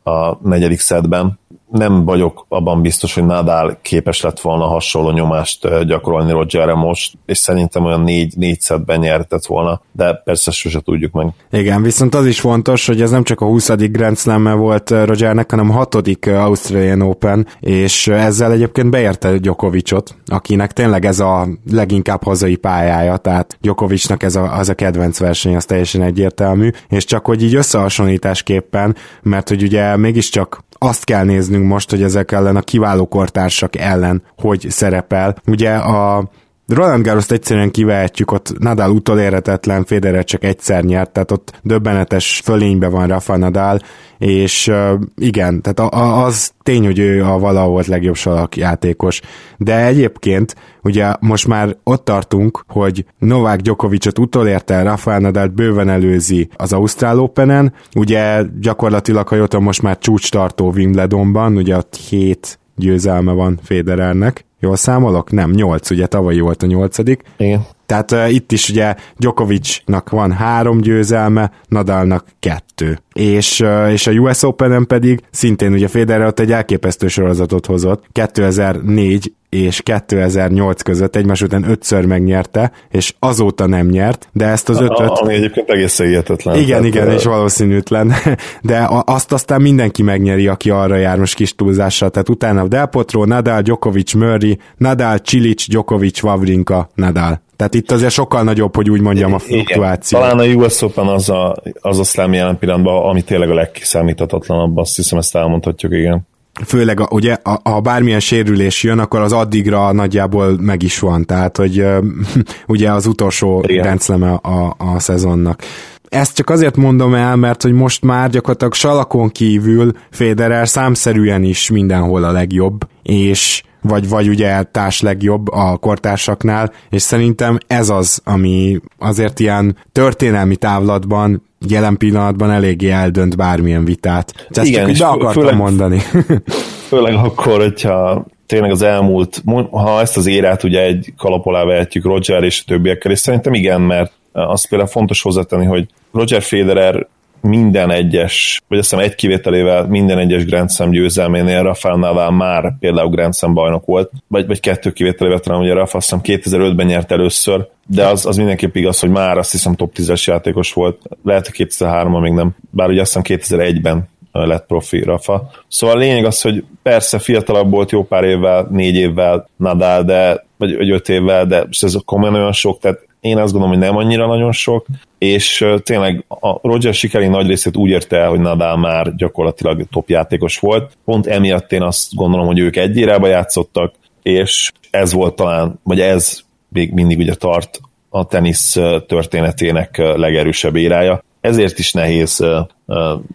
a 0.05 0.38
negyedik 0.43 0.81
szedben 0.81 1.38
nem 1.70 2.04
vagyok 2.04 2.46
abban 2.48 2.83
biztos, 2.83 3.14
hogy 3.14 3.24
Nadal 3.24 3.78
képes 3.83 4.20
lett 4.20 4.40
volna 4.40 4.64
hasonló 4.64 5.11
nyomást 5.11 5.85
gyakorolni 5.87 6.33
Rogerre 6.33 6.74
most, 6.74 7.18
és 7.26 7.38
szerintem 7.38 7.85
olyan 7.85 8.00
négy, 8.00 8.37
négy 8.37 8.61
szedben 8.61 8.98
nyertett 8.98 9.46
volna, 9.46 9.81
de 9.92 10.14
persze 10.24 10.50
sose 10.50 10.81
tudjuk 10.81 11.12
meg. 11.12 11.26
Igen, 11.50 11.83
viszont 11.83 12.14
az 12.14 12.26
is 12.26 12.40
fontos, 12.40 12.87
hogy 12.87 13.00
ez 13.00 13.11
nem 13.11 13.22
csak 13.22 13.40
a 13.40 13.46
20. 13.46 13.70
Grand 13.76 14.18
slam 14.18 14.59
volt 14.59 14.90
Rogernek, 14.90 15.50
hanem 15.50 15.70
a 15.70 15.72
6. 15.72 15.94
Australian 16.26 17.00
Open, 17.02 17.46
és 17.61 18.09
ezzel 18.09 18.52
egyébként 18.52 18.90
beérte 18.90 19.38
Djokovicot, 19.38 20.16
akinek 20.26 20.72
tényleg 20.72 21.04
ez 21.04 21.20
a 21.20 21.48
leginkább 21.70 22.22
hazai 22.22 22.57
pályája, 22.57 23.16
tehát 23.16 23.59
Djokovicnak 23.61 24.22
ez 24.22 24.37
a, 24.37 24.57
az 24.59 24.68
a 24.68 24.74
kedvenc 24.74 25.18
verseny, 25.18 25.57
az 25.57 25.64
teljesen 25.64 26.02
egyértelmű, 26.02 26.70
és 26.88 27.04
csak 27.04 27.26
hogy 27.26 27.42
így 27.42 27.54
összehasonlításképpen, 27.54 28.96
mert 29.22 29.48
hogy 29.48 29.62
ugye 29.62 29.96
mégiscsak 29.96 30.66
azt 30.79 31.05
kell 31.05 31.25
néznünk 31.25 31.67
most, 31.67 31.91
hogy 31.91 32.03
ezek 32.03 32.33
ellen 32.33 32.57
a 32.57 32.61
kiváló 32.61 33.07
kortársak 33.07 33.77
ellen 33.77 34.23
hogy 34.37 34.67
szerepel. 34.69 35.37
Ugye 35.47 35.75
a 35.75 36.31
Roland 36.74 37.04
garros 37.04 37.28
egyszerűen 37.28 37.70
kivehetjük, 37.70 38.33
ott 38.33 38.59
Nadal 38.59 38.90
utolérhetetlen, 38.90 39.85
Federer 39.85 40.24
csak 40.24 40.44
egyszer 40.44 40.85
nyert, 40.85 41.11
tehát 41.11 41.31
ott 41.31 41.61
döbbenetes 41.62 42.40
fölénybe 42.44 42.88
van 42.88 43.07
Rafa 43.07 43.37
Nadal, 43.37 43.81
és 44.18 44.72
igen, 45.16 45.62
tehát 45.62 45.94
az 45.94 46.52
tény, 46.62 46.85
hogy 46.85 46.98
ő 46.98 47.24
a 47.24 47.38
valahol 47.38 47.83
legjobb 47.87 48.16
játékos, 48.54 49.20
de 49.57 49.87
egyébként 49.87 50.54
ugye 50.83 51.12
most 51.20 51.46
már 51.46 51.76
ott 51.85 52.04
tartunk, 52.04 52.64
hogy 52.68 53.04
Novák 53.18 53.61
Djokovicot 53.61 54.18
utolérte, 54.18 54.83
Rafael 54.83 55.18
Nadal 55.18 55.46
bőven 55.46 55.88
előzi 55.88 56.48
az 56.57 56.72
Ausztrál 56.72 57.18
Open-en, 57.18 57.72
ugye 57.94 58.42
gyakorlatilag, 58.61 59.28
ha 59.28 59.37
jöttem 59.37 59.62
most 59.62 59.83
már 59.83 59.98
csúcs 59.98 60.31
tartó 60.31 60.70
Wimbledonban, 60.70 61.57
ugye 61.57 61.76
ott 61.76 61.96
hét 61.96 62.59
győzelme 62.76 63.33
van 63.33 63.59
Federernek, 63.62 64.46
Jól 64.61 64.77
számolok? 64.77 65.31
Nem, 65.31 65.51
nyolc, 65.51 65.90
ugye 65.90 66.07
tavalyi 66.07 66.40
volt 66.40 66.62
a 66.62 66.66
nyolcadik. 66.66 67.23
Igen. 67.37 67.66
Tehát 67.87 68.12
uh, 68.12 68.33
itt 68.33 68.53
is 68.53 68.68
ugye 68.68 68.94
Djokovicnak 69.16 70.11
van 70.11 70.33
három 70.33 70.81
győzelme, 70.81 71.53
Nadalnak 71.68 72.25
kettő. 72.38 72.99
És, 73.12 73.61
uh, 73.61 73.92
és 73.92 74.07
a 74.07 74.12
US 74.12 74.42
Open-en 74.42 74.87
pedig 74.87 75.21
szintén 75.31 75.73
ugye 75.73 75.88
Federer 75.88 76.27
ott 76.27 76.40
egy 76.40 76.53
elképesztő 76.53 77.09
sorozatot 77.09 77.66
hozott. 77.66 78.05
2004 78.12 79.33
és 79.48 79.82
2008 79.82 80.82
között 80.82 81.16
egymás 81.16 81.42
után 81.42 81.70
ötször 81.70 82.04
megnyerte, 82.04 82.72
és 82.90 83.14
azóta 83.18 83.66
nem 83.66 83.87
nyert, 83.87 84.28
de 84.32 84.46
ezt 84.46 84.68
az 84.68 84.80
ötöt... 84.80 85.08
Ami 85.08 85.34
egyébként 85.34 85.70
egészen 85.70 86.06
hihetetlen. 86.06 86.56
Igen, 86.56 86.68
tehát, 86.68 86.84
igen, 86.84 87.11
és 87.11 87.24
valószínűtlen. 87.24 88.12
De 88.62 88.88
azt 89.04 89.32
aztán 89.32 89.61
mindenki 89.61 90.02
megnyeri, 90.02 90.46
aki 90.48 90.70
arra 90.70 90.96
jár 90.96 91.18
most 91.18 91.34
kis 91.34 91.54
túlzással. 91.54 92.11
Tehát 92.11 92.28
utána 92.28 92.68
Del 92.68 92.87
Potro, 92.87 93.24
Nadal, 93.24 93.61
Djokovic, 93.61 94.12
Murray, 94.12 94.58
Nadal, 94.76 95.18
Cilic, 95.18 95.68
Djokovic, 95.68 96.22
Wawrinka, 96.22 96.90
Nadal. 96.94 97.40
Tehát 97.56 97.74
itt 97.74 97.90
azért 97.90 98.12
sokkal 98.12 98.42
nagyobb, 98.42 98.76
hogy 98.76 98.90
úgy 98.90 99.00
mondjam, 99.00 99.34
a 99.34 99.38
fluktuáció. 99.38 100.18
Talán 100.18 100.38
a 100.38 100.44
US 100.44 100.82
Open 100.82 101.06
az 101.06 101.28
a, 101.28 101.56
az 101.80 101.98
a 101.98 102.04
slam 102.04 102.32
jelen 102.32 102.58
pillanatban, 102.58 103.08
ami 103.08 103.22
tényleg 103.22 103.50
a 103.50 103.54
legkiszámíthatatlanabb, 103.54 104.76
azt 104.76 104.96
hiszem 104.96 105.18
ezt 105.18 105.37
elmondhatjuk, 105.37 105.92
igen 105.92 106.26
főleg 106.66 107.01
a, 107.01 107.09
ugye, 107.11 107.37
ha 107.62 107.81
bármilyen 107.81 108.21
sérülés 108.21 108.83
jön, 108.83 108.99
akkor 108.99 109.21
az 109.21 109.33
addigra 109.33 109.92
nagyjából 109.92 110.57
meg 110.61 110.83
is 110.83 110.99
van, 110.99 111.25
tehát 111.25 111.57
hogy 111.57 111.85
ugye 112.66 112.92
az 112.92 113.07
utolsó 113.07 113.61
rendszleme 113.61 114.31
a, 114.33 114.75
a 114.79 114.99
szezonnak. 114.99 115.62
Ezt 116.09 116.35
csak 116.35 116.51
azért 116.51 116.77
mondom 116.77 117.14
el, 117.14 117.37
mert 117.37 117.62
hogy 117.62 117.73
most 117.73 118.03
már 118.03 118.31
gyakorlatilag 118.31 118.75
salakon 118.75 119.29
kívül 119.29 119.92
Federer 120.11 120.68
számszerűen 120.68 121.42
is 121.42 121.71
mindenhol 121.71 122.25
a 122.25 122.33
legjobb, 122.33 122.88
és 123.03 123.62
vagy, 123.83 124.09
vagy 124.09 124.29
ugye 124.29 124.62
társ 124.62 125.01
legjobb 125.01 125.49
a 125.53 125.77
kortársaknál, 125.77 126.73
és 126.91 127.03
szerintem 127.03 127.59
ez 127.67 127.88
az, 127.88 128.21
ami 128.25 128.81
azért 128.99 129.41
ilyen 129.41 129.77
történelmi 129.93 130.57
távlatban 130.57 131.43
jelen 131.69 131.97
pillanatban 131.97 132.51
eléggé 132.51 132.91
eldönt 132.91 133.37
bármilyen 133.37 133.85
vitát. 133.85 134.47
Ezt 134.51 134.67
Igen, 134.67 134.93
csak 134.93 134.99
be 134.99 135.07
akartam 135.07 135.43
főleg, 135.43 135.57
mondani. 135.57 135.99
főleg 136.88 137.14
akkor, 137.14 137.61
hogyha 137.61 138.27
tényleg 138.47 138.71
az 138.71 138.83
elmúlt, 138.83 139.43
ha 139.71 140.01
ezt 140.01 140.17
az 140.17 140.27
érát 140.27 140.62
ugye 140.62 140.83
egy 140.83 141.12
kalap 141.17 141.47
alá 141.47 141.64
vehetjük 141.64 142.05
Roger 142.05 142.43
és 142.43 142.61
a 142.61 142.69
többiekkel, 142.69 143.11
és 143.12 143.19
szerintem 143.19 143.55
igen, 143.55 143.81
mert 143.81 144.12
azt 144.33 144.69
például 144.69 144.91
fontos 144.91 145.23
hozzátenni, 145.23 145.67
hogy 145.67 145.87
Roger 146.12 146.43
Federer 146.43 147.07
minden 147.40 147.90
egyes, 147.90 148.62
vagy 148.68 148.79
azt 148.79 148.90
hiszem 148.90 149.05
egy 149.05 149.14
kivételével 149.14 149.87
minden 149.87 150.18
egyes 150.18 150.44
Grand 150.44 150.70
Slam 150.70 150.90
győzelménél 150.90 151.62
Rafael 151.62 151.96
Nadal 151.96 152.31
már 152.31 152.72
például 152.81 153.09
Grand 153.09 153.35
Slam 153.35 153.55
bajnok 153.55 153.85
volt, 153.85 154.11
vagy, 154.29 154.46
vagy 154.46 154.61
kettő 154.61 154.90
kivételével 154.92 155.38
talán 155.38 155.61
ugye 155.61 155.72
Rafa 155.72 155.98
azt 155.98 156.11
hiszem 156.24 156.40
2005-ben 156.40 156.87
nyert 156.87 157.12
először, 157.12 157.68
de 157.87 158.07
az, 158.07 158.27
az 158.27 158.37
mindenképp 158.37 158.74
igaz, 158.74 159.01
hogy 159.01 159.11
már 159.11 159.38
azt 159.38 159.53
hiszem 159.53 159.74
top 159.74 159.92
10-es 159.96 160.24
játékos 160.24 160.72
volt, 160.72 161.03
lehet, 161.24 161.48
hogy 161.48 161.66
2003-ban 161.68 162.20
még 162.20 162.33
nem, 162.33 162.57
bár 162.70 162.88
ugye 162.88 163.01
azt 163.01 163.16
hiszem 163.22 163.38
2001-ben 163.38 164.09
lett 164.33 164.66
profi 164.66 165.03
Rafa. 165.03 165.51
Szóval 165.68 165.96
a 165.96 165.98
lényeg 165.98 166.24
az, 166.24 166.40
hogy 166.40 166.64
persze 166.83 167.18
fiatalabb 167.18 167.70
volt 167.70 167.90
jó 167.90 168.05
pár 168.05 168.24
évvel, 168.24 168.68
négy 168.70 168.94
évvel 168.94 169.48
Nadal, 169.57 170.03
de, 170.03 170.44
vagy, 170.57 170.77
vagy 170.77 170.90
öt 170.90 171.09
évvel, 171.09 171.46
de 171.46 171.66
ez 171.81 171.96
komolyan 172.05 172.35
olyan 172.35 172.53
sok, 172.53 172.79
tehát 172.79 173.08
én 173.20 173.38
azt 173.38 173.52
gondolom, 173.52 173.76
hogy 173.78 173.87
nem 173.87 173.96
annyira 173.96 174.26
nagyon 174.26 174.52
sok, 174.52 174.87
és 175.18 175.66
tényleg 175.83 176.24
a 176.28 176.68
Roger 176.68 176.94
sikerének 176.94 177.35
nagy 177.35 177.46
részét 177.46 177.76
úgy 177.76 177.90
érte 177.90 178.16
el, 178.16 178.28
hogy 178.28 178.40
Nadal 178.40 178.76
már 178.76 179.14
gyakorlatilag 179.14 179.83
top 179.90 180.09
játékos 180.09 180.59
volt. 180.59 180.96
Pont 181.04 181.26
emiatt 181.26 181.72
én 181.72 181.83
azt 181.83 182.14
gondolom, 182.14 182.46
hogy 182.46 182.59
ők 182.59 182.76
egy 182.76 182.96
érába 182.96 183.26
játszottak, 183.26 183.94
és 184.22 184.72
ez 184.90 185.12
volt 185.12 185.35
talán, 185.35 185.81
vagy 185.83 186.00
ez 186.00 186.40
még 186.68 186.92
mindig 186.92 187.18
ugye 187.18 187.35
tart 187.35 187.81
a 188.09 188.24
tenisz 188.24 188.76
történetének 189.07 189.96
legerősebb 189.96 190.76
érája. 190.76 191.22
Ezért 191.40 191.78
is 191.78 191.92
nehéz 191.92 192.44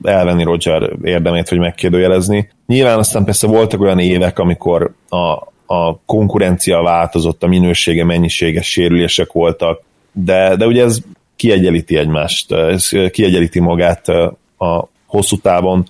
elvenni 0.04 0.44
Roger 0.44 0.92
érdemét, 1.04 1.50
vagy 1.50 1.60
megkérdőjelezni. 1.60 2.50
Nyilván 2.68 2.98
aztán 2.98 3.24
persze 3.24 3.48
voltak 3.48 3.82
olyan 3.82 4.00
évek, 4.00 4.40
amikor 4.40 4.94
a, 5.10 5.52
a 5.74 6.00
konkurencia 6.06 6.82
változott, 6.82 7.44
a 7.44 7.48
minősége, 7.48 8.04
mennyisége, 8.04 8.62
sérülések 8.62 9.32
voltak, 9.32 9.82
de, 10.12 10.56
de 10.56 10.66
ugye 10.66 10.84
ez 10.84 11.00
kiegyenlíti 11.36 11.98
egymást, 11.98 12.52
ez 12.52 12.90
kiegyenlíti 13.12 13.60
magát 13.60 14.08
a 14.58 14.90
hosszú 15.06 15.38
távon, 15.38 15.86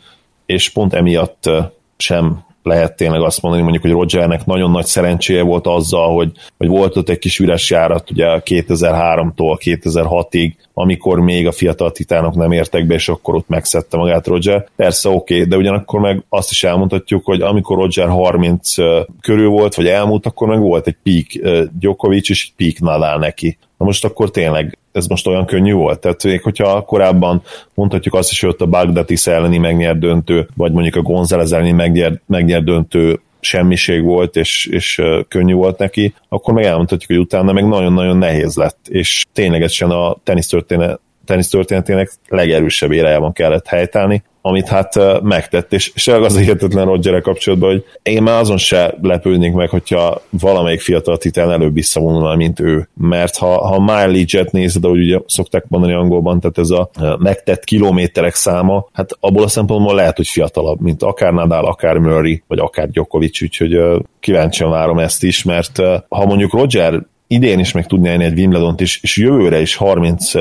és 0.46 0.69
pont 0.69 0.93
emiatt 0.93 1.50
sem 1.98 2.46
lehet 2.63 2.95
tényleg 2.95 3.21
azt 3.21 3.41
mondani, 3.41 3.63
mondjuk, 3.63 3.84
hogy 3.84 3.93
Rogernek 3.93 4.45
nagyon 4.45 4.71
nagy 4.71 4.86
szerencséje 4.86 5.41
volt 5.41 5.67
azzal, 5.67 6.13
hogy, 6.15 6.32
hogy 6.58 6.67
volt 6.67 6.97
ott 6.97 7.10
egy 7.10 7.19
kis 7.19 7.39
üres 7.39 7.69
járat 7.69 8.12
ugye 8.12 8.41
2003-tól 8.45 9.58
2006-ig, 9.63 10.54
amikor 10.73 11.19
még 11.19 11.47
a 11.47 11.52
fiatal 11.52 11.91
titánok 11.91 12.36
nem 12.36 12.52
értek 12.52 12.86
be, 12.86 12.93
és 12.93 13.10
akkor 13.10 13.36
ott 13.36 13.47
megszedte 13.47 13.97
magát 13.97 14.28
Roger. 14.28 14.67
Persze 14.76 15.10
oké, 15.10 15.36
okay, 15.36 15.47
de 15.47 15.58
ugyanakkor 15.58 15.99
meg 15.99 16.23
azt 16.30 16.52
is 16.52 16.63
elmondhatjuk, 16.63 17.26
hogy 17.26 17.41
amikor 17.41 17.78
Roger 17.78 18.08
30 18.08 18.76
körül 19.21 19.49
volt, 19.49 19.76
vagy 19.76 19.88
elmúlt, 19.88 20.26
akkor 20.26 20.47
meg 20.47 20.60
volt 20.60 20.88
egy 20.88 20.97
peak 21.04 21.67
Djokovic 21.80 22.30
és 22.30 22.45
egy 22.45 22.54
peak 22.56 22.80
Nadal 22.80 23.17
neki. 23.17 23.58
Na 23.77 23.86
most 23.86 24.05
akkor 24.05 24.31
tényleg 24.31 24.77
ez 24.91 25.07
most 25.07 25.27
olyan 25.27 25.45
könnyű 25.45 25.73
volt? 25.73 25.99
Tehát 25.99 26.23
még 26.23 26.41
hogyha 26.41 26.81
korábban 26.81 27.41
mondhatjuk 27.73 28.13
azt 28.13 28.31
is, 28.31 28.41
hogy 28.41 28.49
ott 28.49 28.62
a 28.62 28.65
Bagdatis 28.65 29.27
elleni 29.27 29.57
megnyert 29.57 29.99
döntő, 29.99 30.47
vagy 30.55 30.71
mondjuk 30.71 30.95
a 30.95 31.01
González 31.01 31.51
elleni 31.51 31.71
megnyert, 31.71 32.21
megnyert 32.25 32.63
döntő 32.63 33.19
semmiség 33.39 34.03
volt, 34.03 34.36
és, 34.36 34.65
és 34.65 35.01
könnyű 35.27 35.53
volt 35.53 35.77
neki, 35.77 36.13
akkor 36.29 36.53
meg 36.53 36.63
elmondhatjuk, 36.63 37.12
hogy 37.12 37.19
utána 37.19 37.51
meg 37.51 37.67
nagyon-nagyon 37.67 38.17
nehéz 38.17 38.55
lett, 38.55 38.88
és 38.89 39.25
ténylegesen 39.33 39.89
a 39.89 40.15
tenisz 40.23 40.47
történet 40.47 40.99
tenisz 41.25 41.49
történetének 41.49 42.12
legerősebb 42.27 42.91
érájában 42.91 43.33
kellett 43.33 43.67
helytállni, 43.67 44.23
amit 44.45 44.67
hát 44.67 45.21
megtett, 45.21 45.73
és, 45.73 45.91
és 45.95 46.07
az 46.07 46.38
hihetetlen 46.38 46.86
roger 46.86 47.21
kapcsolatban, 47.21 47.69
hogy 47.69 47.83
én 48.01 48.23
már 48.23 48.39
azon 48.39 48.57
se 48.57 48.97
lepődnék 49.01 49.53
meg, 49.53 49.69
hogyha 49.69 50.21
valamelyik 50.29 50.81
fiatal 50.81 51.17
titán 51.17 51.51
előbb 51.51 51.73
visszavonulna, 51.73 52.36
mint 52.36 52.59
ő. 52.59 52.89
Mert 52.93 53.38
ha, 53.38 53.67
ha 53.67 53.79
mileage-et 53.79 54.51
nézed, 54.51 54.86
ahogy 54.86 54.99
ugye 54.99 55.19
szokták 55.27 55.65
mondani 55.67 55.93
angolban, 55.93 56.39
tehát 56.39 56.57
ez 56.57 56.69
a 56.69 56.89
megtett 57.17 57.63
kilométerek 57.63 58.36
száma, 58.36 58.88
hát 58.93 59.17
abból 59.19 59.43
a 59.43 59.47
szempontból 59.47 59.95
lehet, 59.95 60.17
hogy 60.17 60.27
fiatalabb, 60.27 60.81
mint 60.81 61.03
akár 61.03 61.33
Nadal, 61.33 61.65
akár 61.65 61.97
Murray, 61.97 62.43
vagy 62.47 62.59
akár 62.59 62.89
Djokovic, 62.89 63.41
úgyhogy 63.41 63.79
kíváncsian 64.19 64.69
várom 64.69 64.99
ezt 64.99 65.23
is, 65.23 65.43
mert 65.43 65.77
ha 66.09 66.25
mondjuk 66.25 66.53
Roger 66.53 67.01
idén 67.27 67.59
is 67.59 67.71
meg 67.71 67.86
tudni 67.86 68.09
egy 68.09 68.38
Wimbledont 68.38 68.81
is, 68.81 68.99
és 69.01 69.17
jövőre 69.17 69.62
is 69.62 69.75
30 69.75 70.31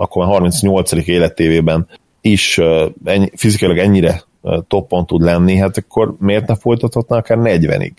akkor 0.00 0.24
már 0.24 0.32
38. 0.34 0.92
életévében 1.08 1.86
is 2.20 2.60
ennyi, 3.04 3.30
fizikailag 3.34 3.78
ennyire 3.78 4.22
toppon 4.68 5.06
tud 5.06 5.22
lenni, 5.22 5.56
hát 5.56 5.76
akkor 5.76 6.14
miért 6.18 6.46
ne 6.46 6.56
folytathatná 6.56 7.16
akár 7.16 7.38
40-ig? 7.40 7.92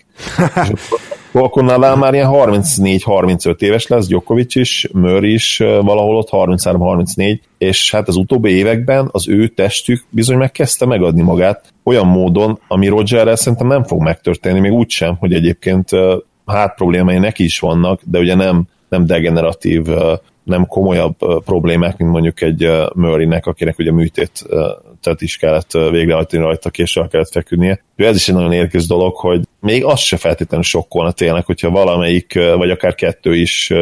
akkor 1.32 1.64
Nadal 1.64 1.96
már 1.96 2.14
ilyen 2.14 2.28
34-35 2.32 3.60
éves 3.60 3.86
lesz, 3.86 4.06
Djokovic 4.06 4.54
is, 4.54 4.88
Murray 4.92 5.32
is 5.32 5.58
valahol 5.58 6.16
ott 6.16 6.28
33-34, 6.32 7.38
és 7.58 7.90
hát 7.90 8.08
az 8.08 8.16
utóbbi 8.16 8.50
években 8.50 9.08
az 9.12 9.28
ő 9.28 9.48
testük 9.48 10.04
bizony 10.08 10.36
megkezdte 10.36 10.86
megadni 10.86 11.22
magát 11.22 11.72
olyan 11.84 12.06
módon, 12.06 12.58
ami 12.68 12.88
Rogerrel 12.88 13.36
szerintem 13.36 13.66
nem 13.66 13.84
fog 13.84 14.02
megtörténni, 14.02 14.60
még 14.60 14.72
úgy 14.72 14.90
sem, 14.90 15.16
hogy 15.16 15.32
egyébként 15.32 15.90
hát 16.46 16.74
problémái 16.74 17.18
neki 17.18 17.44
is 17.44 17.58
vannak, 17.58 18.00
de 18.04 18.18
ugye 18.18 18.34
nem, 18.34 18.64
nem 18.88 19.06
degeneratív 19.06 19.82
nem 20.44 20.66
komolyabb 20.66 21.16
problémák, 21.44 21.96
mint 21.96 22.10
mondjuk 22.10 22.40
egy 22.40 22.70
Murraynek, 22.94 23.46
akinek 23.46 23.78
ugye 23.78 23.92
műtét 23.92 24.44
tehát 25.00 25.20
is 25.20 25.36
kellett 25.36 25.72
végrehajtani 25.72 26.42
rajta, 26.42 26.70
késsel 26.70 27.08
kellett 27.08 27.30
feküdnie. 27.30 27.82
Ez 27.96 28.16
is 28.16 28.28
egy 28.28 28.34
nagyon 28.34 28.52
érdekes 28.52 28.86
dolog, 28.86 29.16
hogy 29.16 29.40
még 29.60 29.84
az 29.84 30.00
se 30.00 30.16
feltétlenül 30.16 30.64
sokkolna 30.64 31.12
tényleg, 31.12 31.44
hogyha 31.44 31.70
valamelyik, 31.70 32.34
vagy 32.56 32.70
akár 32.70 32.94
kettő 32.94 33.34
is 33.34 33.72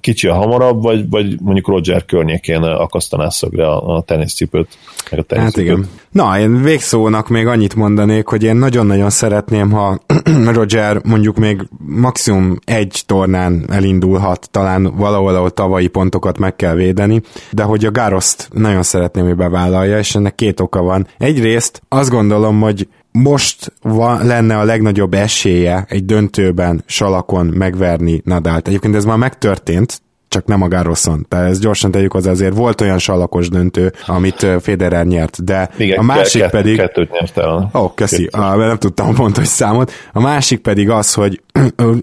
kicsi 0.00 0.28
a 0.28 0.34
hamarabb, 0.34 0.82
vagy, 0.82 1.10
vagy 1.10 1.40
mondjuk 1.40 1.68
Roger 1.68 2.04
környékén 2.04 2.62
akasztaná 2.62 3.28
szögre 3.28 3.68
a, 3.68 4.02
teniszcipőt. 4.06 4.78
Meg 5.10 5.24
a 5.28 5.40
hát 5.40 5.56
igen. 5.56 5.88
Na, 6.10 6.38
én 6.38 6.62
végszónak 6.62 7.28
még 7.28 7.46
annyit 7.46 7.74
mondanék, 7.74 8.26
hogy 8.26 8.42
én 8.42 8.56
nagyon-nagyon 8.56 9.10
szeretném, 9.10 9.70
ha 9.70 10.00
Roger 10.54 11.00
mondjuk 11.04 11.36
még 11.36 11.68
maximum 11.78 12.58
egy 12.64 13.02
tornán 13.06 13.64
elindulhat, 13.68 14.48
talán 14.50 14.96
valahol, 14.96 15.34
ahol 15.34 15.50
tavalyi 15.50 15.88
pontokat 15.88 16.38
meg 16.38 16.56
kell 16.56 16.74
védeni, 16.74 17.22
de 17.50 17.62
hogy 17.62 17.84
a 17.84 17.90
Gároszt 17.90 18.48
nagyon 18.52 18.82
szeretném, 18.82 19.24
hogy 19.24 19.36
bevállalja, 19.36 19.98
és 19.98 20.14
ennek 20.14 20.34
két 20.34 20.60
oka 20.60 20.82
van. 20.82 21.06
Egyrészt 21.18 21.82
azt 21.88 22.10
gondolom, 22.10 22.60
hogy 22.60 22.88
most 23.12 23.72
van, 23.82 24.26
lenne 24.26 24.58
a 24.58 24.64
legnagyobb 24.64 25.14
esélye 25.14 25.84
egy 25.88 26.04
döntőben 26.04 26.82
salakon 26.86 27.46
megverni 27.46 28.20
Nadált. 28.24 28.68
Egyébként 28.68 28.94
ez 28.94 29.04
már 29.04 29.16
megtörtént, 29.16 30.02
csak 30.30 30.46
nem 30.46 30.62
a 30.62 30.68
Garroson. 30.68 31.26
Tehát 31.28 31.50
ezt 31.50 31.60
gyorsan 31.60 31.90
tegyük 31.90 32.12
hozzá, 32.12 32.30
azért 32.30 32.54
volt 32.54 32.80
olyan 32.80 32.98
salakos 32.98 33.48
döntő, 33.48 33.92
amit 34.06 34.46
Federer 34.60 35.06
nyert, 35.06 35.44
de 35.44 35.70
Igen, 35.76 35.98
a 35.98 36.02
másik 36.02 36.40
ke- 36.40 36.50
pedig... 36.50 36.76
Kettőt 36.76 37.10
nyerte 37.10 37.42
el. 37.42 37.70
Ó, 37.74 37.80
oh, 37.80 37.94
köszi, 37.94 38.28
ah, 38.30 38.56
nem 38.56 38.76
tudtam 38.78 39.08
a 39.08 39.12
pontos 39.12 39.46
számot. 39.46 39.92
A 40.12 40.20
másik 40.20 40.60
pedig 40.60 40.90
az, 40.90 41.14
hogy 41.14 41.40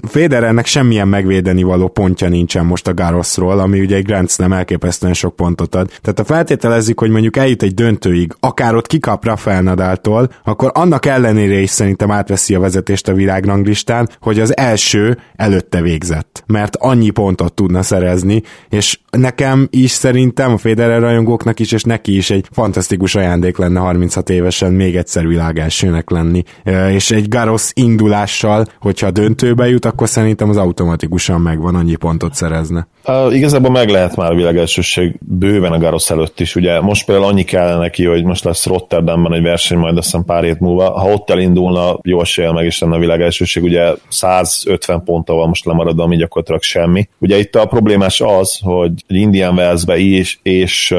Federernek 0.08 0.66
semmilyen 0.66 1.08
megvédeni 1.08 1.63
való 1.63 1.88
pontja 1.88 2.30
nincsen 2.30 2.66
most 2.66 2.88
a 2.88 2.94
Garrosról, 2.94 3.60
ami 3.60 3.80
ugye 3.80 3.96
egy 3.96 4.06
Grand 4.06 4.30
Slam 4.30 4.54
elképesztően 4.54 5.13
sok 5.13 5.36
pontot 5.36 5.76
ad. 5.76 5.90
Tehát 6.02 6.18
ha 6.18 6.24
feltételezzük, 6.24 7.00
hogy 7.00 7.10
mondjuk 7.10 7.38
eljut 7.38 7.63
egy 7.63 7.74
döntőig, 7.74 8.34
akár 8.40 8.76
ott 8.76 8.88
kikap 8.88 9.26
Rafael 9.26 9.62
Nadaltól, 9.62 10.30
akkor 10.44 10.72
annak 10.74 11.06
ellenére 11.06 11.60
is 11.60 11.70
szerintem 11.70 12.12
átveszi 12.12 12.56
a 12.56 12.60
vezetést 12.60 13.08
a 13.08 13.13
világranglistán, 13.13 14.10
hogy 14.20 14.40
az 14.40 14.58
első 14.58 15.18
előtte 15.36 15.82
végzett. 15.82 16.44
Mert 16.46 16.76
annyi 16.76 17.10
pontot 17.10 17.54
tudna 17.54 17.84
szerezni, 17.84 18.16
és 18.69 18.99
nekem 19.10 19.67
is 19.71 19.91
szerintem, 19.91 20.51
a 20.53 20.58
Federer 20.58 20.99
rajongóknak 20.99 21.60
is, 21.60 21.71
és 21.71 21.84
neki 21.84 22.15
is 22.15 22.30
egy 22.30 22.45
fantasztikus 22.51 23.15
ajándék 23.15 23.58
lenne 23.58 23.80
36 23.80 24.30
évesen 24.30 24.71
még 24.71 24.95
egyszer 24.95 25.27
világelsőnek 25.27 26.10
lenni. 26.10 26.43
És 26.91 27.12
egy 27.12 27.30
Garros 27.30 27.71
indulással, 27.73 28.65
hogyha 28.80 29.12
döntőbe 29.12 29.69
jut, 29.69 29.86
akkor 29.86 30.10
szerintem 30.10 30.49
az 30.49 30.58
automatikusan 30.58 31.41
megvan, 31.41 31.75
annyi 31.75 31.95
pontot 31.95 32.34
szerezne. 32.34 32.88
Uh, 33.08 33.36
igazából 33.36 33.71
meg 33.71 33.89
lehet 33.89 34.15
már 34.15 34.36
világelsőség 34.36 35.15
bőven 35.19 35.71
a 35.71 35.77
Garros 35.77 36.10
előtt 36.10 36.39
is. 36.39 36.56
Ugye 36.56 36.82
most 36.82 37.06
például 37.06 37.27
annyi 37.27 37.43
kellene 37.43 37.77
neki, 37.77 38.06
hogy 38.06 38.23
most 38.23 38.43
lesz 38.43 38.65
Rotterdamban 38.65 39.34
egy 39.34 39.41
verseny, 39.41 39.77
majd 39.77 39.97
azt 39.97 40.17
pár 40.25 40.43
hét 40.43 40.60
múlva. 40.60 40.99
Ha 40.99 41.12
ott 41.12 41.30
elindulna, 41.30 41.99
jó 42.01 42.21
esélye 42.21 42.51
meg 42.51 42.65
is 42.65 42.80
lenne 42.80 42.95
a 42.95 42.99
világelsőség. 42.99 43.63
Ugye 43.63 43.93
150 44.10 45.03
ponttal 45.03 45.47
most 45.47 45.65
lemaradva, 45.65 46.03
ami 46.03 46.15
gyakorlatilag 46.15 46.62
semmi. 46.62 47.08
Ugye 47.19 47.38
itt 47.38 47.56
a 47.56 47.65
problémás 48.08 48.22
az, 48.22 48.60
hogy 48.62 48.91
Indian 49.08 49.56
Wellsbe 49.56 49.98
is, 49.98 50.39
és 50.43 50.96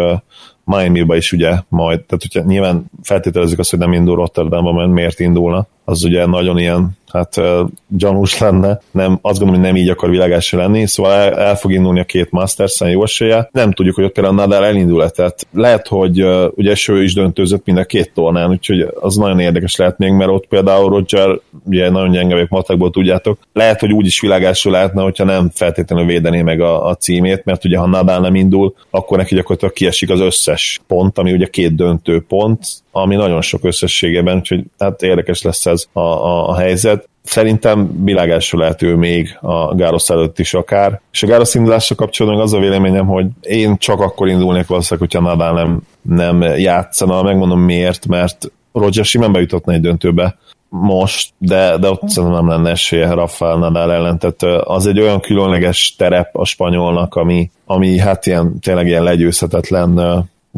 Miami-ba 0.65 1.17
is 1.17 1.33
ugye 1.33 1.61
majd, 1.69 2.01
tehát 2.01 2.23
hogyha 2.23 2.43
nyilván 2.43 2.91
feltételezzük 3.03 3.59
azt, 3.59 3.71
hogy 3.71 3.79
nem 3.79 3.93
indul 3.93 4.17
Rotterdamban, 4.17 4.75
mert 4.75 4.91
miért 4.91 5.21
indulna, 5.21 5.67
az 5.89 6.05
ugye 6.05 6.27
nagyon 6.27 6.59
ilyen 6.59 6.97
hát 7.13 7.41
gyanús 7.89 8.39
lenne. 8.39 8.81
Nem, 8.91 9.19
azt 9.23 9.39
gondolom, 9.39 9.63
hogy 9.63 9.73
nem 9.73 9.83
így 9.83 9.89
akar 9.89 10.11
világásra 10.11 10.59
lenni, 10.59 10.87
szóval 10.87 11.13
el, 11.13 11.39
el 11.39 11.57
fog 11.57 11.73
indulni 11.73 12.01
a 12.01 12.05
két 12.05 12.31
Masters-en 12.31 12.91
jó 12.91 13.03
esélye. 13.03 13.49
Nem 13.53 13.73
tudjuk, 13.73 13.95
hogy 13.95 14.05
ott 14.05 14.13
például 14.13 14.35
Nadal 14.35 14.65
elindul 14.65 15.11
tehát 15.11 15.47
lehet, 15.53 15.87
hogy 15.87 16.25
ugye 16.51 16.75
ő 16.89 17.03
is 17.03 17.15
döntőzött 17.15 17.65
mind 17.65 17.79
a 17.79 17.85
két 17.85 18.13
tornán, 18.15 18.51
úgyhogy 18.51 18.87
az 19.01 19.17
nagyon 19.17 19.39
érdekes 19.39 19.77
lehet 19.77 19.99
még, 19.99 20.13
mert 20.13 20.31
ott 20.31 20.47
például 20.47 20.89
Roger, 20.89 21.41
ugye 21.65 21.91
nagyon 21.91 22.11
gyenge 22.11 22.35
vagyok 22.35 22.49
matekból, 22.49 22.91
tudjátok, 22.91 23.39
lehet, 23.53 23.81
hogy 23.81 23.93
úgy 23.93 24.07
is 24.07 24.21
világásra 24.21 24.71
lehetne, 24.71 25.03
hogyha 25.03 25.25
nem 25.25 25.51
feltétlenül 25.55 26.07
védené 26.07 26.43
meg 26.43 26.61
a, 26.61 26.87
a 26.87 26.95
címét, 26.95 27.45
mert 27.45 27.65
ugye 27.65 27.79
ha 27.79 27.87
Nadal 27.87 28.21
nem 28.21 28.35
indul, 28.35 28.75
akkor 28.91 29.19
neki 29.19 29.35
gyakorlatilag 29.35 29.75
kiesik 29.75 30.11
az 30.11 30.21
összes 30.21 30.81
pont, 30.87 31.19
ami 31.19 31.33
ugye 31.33 31.47
két 31.47 31.75
döntő 31.75 32.25
pont, 32.29 32.67
ami 32.91 33.15
nagyon 33.15 33.41
sok 33.41 33.65
összességében, 33.65 34.37
úgyhogy 34.37 34.63
hát 34.79 35.03
érdekes 35.03 35.43
lesz 35.43 35.67
ez 35.67 35.78
a, 35.93 36.01
a, 36.01 36.49
a 36.49 36.57
helyzet. 36.57 37.09
Szerintem 37.23 38.05
világású 38.05 38.59
lehet 38.59 38.83
ő 38.83 38.95
még 38.95 39.39
a 39.41 39.75
Gárosz 39.75 40.11
előtt 40.11 40.39
is 40.39 40.55
akár. 40.55 41.01
És 41.13 41.23
a 41.23 41.27
Gárosz 41.27 41.55
indulásra 41.55 41.95
kapcsolatban 41.95 42.43
az 42.43 42.53
a 42.53 42.59
véleményem, 42.59 43.07
hogy 43.07 43.27
én 43.41 43.77
csak 43.79 44.01
akkor 44.01 44.29
indulnék 44.29 44.67
valószínűleg, 44.67 45.11
hogyha 45.11 45.29
Nadal 45.29 45.53
nem, 45.53 45.81
nem 46.03 46.43
játszana. 46.59 47.23
Megmondom 47.23 47.61
miért, 47.61 48.07
mert 48.07 48.53
Roger 48.73 49.05
simán 49.05 49.33
bejuthatna 49.33 49.73
egy 49.73 49.81
döntőbe 49.81 50.37
most, 50.69 51.33
de, 51.39 51.79
de 51.79 51.91
ott 51.91 52.09
szerintem 52.09 52.39
nem 52.39 52.49
lenne 52.49 52.71
esélye 52.71 53.13
Rafael 53.13 53.57
Nadal 53.57 53.93
ellen, 53.93 54.19
tehát 54.19 54.63
az 54.67 54.87
egy 54.87 55.01
olyan 55.01 55.21
különleges 55.21 55.95
terep 55.99 56.37
a 56.37 56.45
spanyolnak, 56.45 57.15
ami, 57.15 57.51
ami 57.65 57.99
hát 57.99 58.27
ilyen, 58.27 58.59
tényleg 58.61 58.87
ilyen 58.87 59.03
legyőzhetetlen 59.03 59.95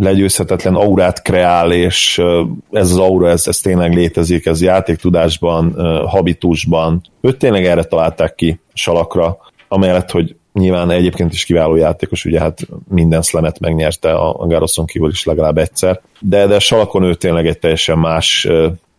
legyőzhetetlen 0.01 0.75
aurát 0.75 1.23
kreál, 1.23 1.73
és 1.73 2.23
ez 2.71 2.91
az 2.91 2.99
aura, 2.99 3.29
ez, 3.29 3.47
ez 3.47 3.59
tényleg 3.59 3.95
létezik, 3.95 4.47
ez 4.47 4.63
játéktudásban, 4.63 5.75
habitusban. 6.07 7.03
Őt 7.21 7.39
tényleg 7.39 7.65
erre 7.65 7.83
találták 7.83 8.35
ki 8.35 8.61
salakra, 8.75 9.39
amellett, 9.69 10.11
hogy 10.11 10.35
nyilván 10.53 10.91
egyébként 10.91 11.33
is 11.33 11.45
kiváló 11.45 11.77
játékos, 11.77 12.25
ugye 12.25 12.41
hát 12.41 12.61
minden 12.89 13.23
szlemet 13.23 13.61
megnyerte 13.61 14.13
a 14.13 14.47
Garoszon 14.47 14.87
kívül 14.87 15.09
is 15.09 15.25
legalább 15.25 15.59
egyszer, 15.59 16.01
de, 16.21 16.47
de 16.47 16.59
salakon 16.59 17.03
ő 17.03 17.15
tényleg 17.15 17.47
egy 17.47 17.59
teljesen 17.59 17.99
más 17.99 18.49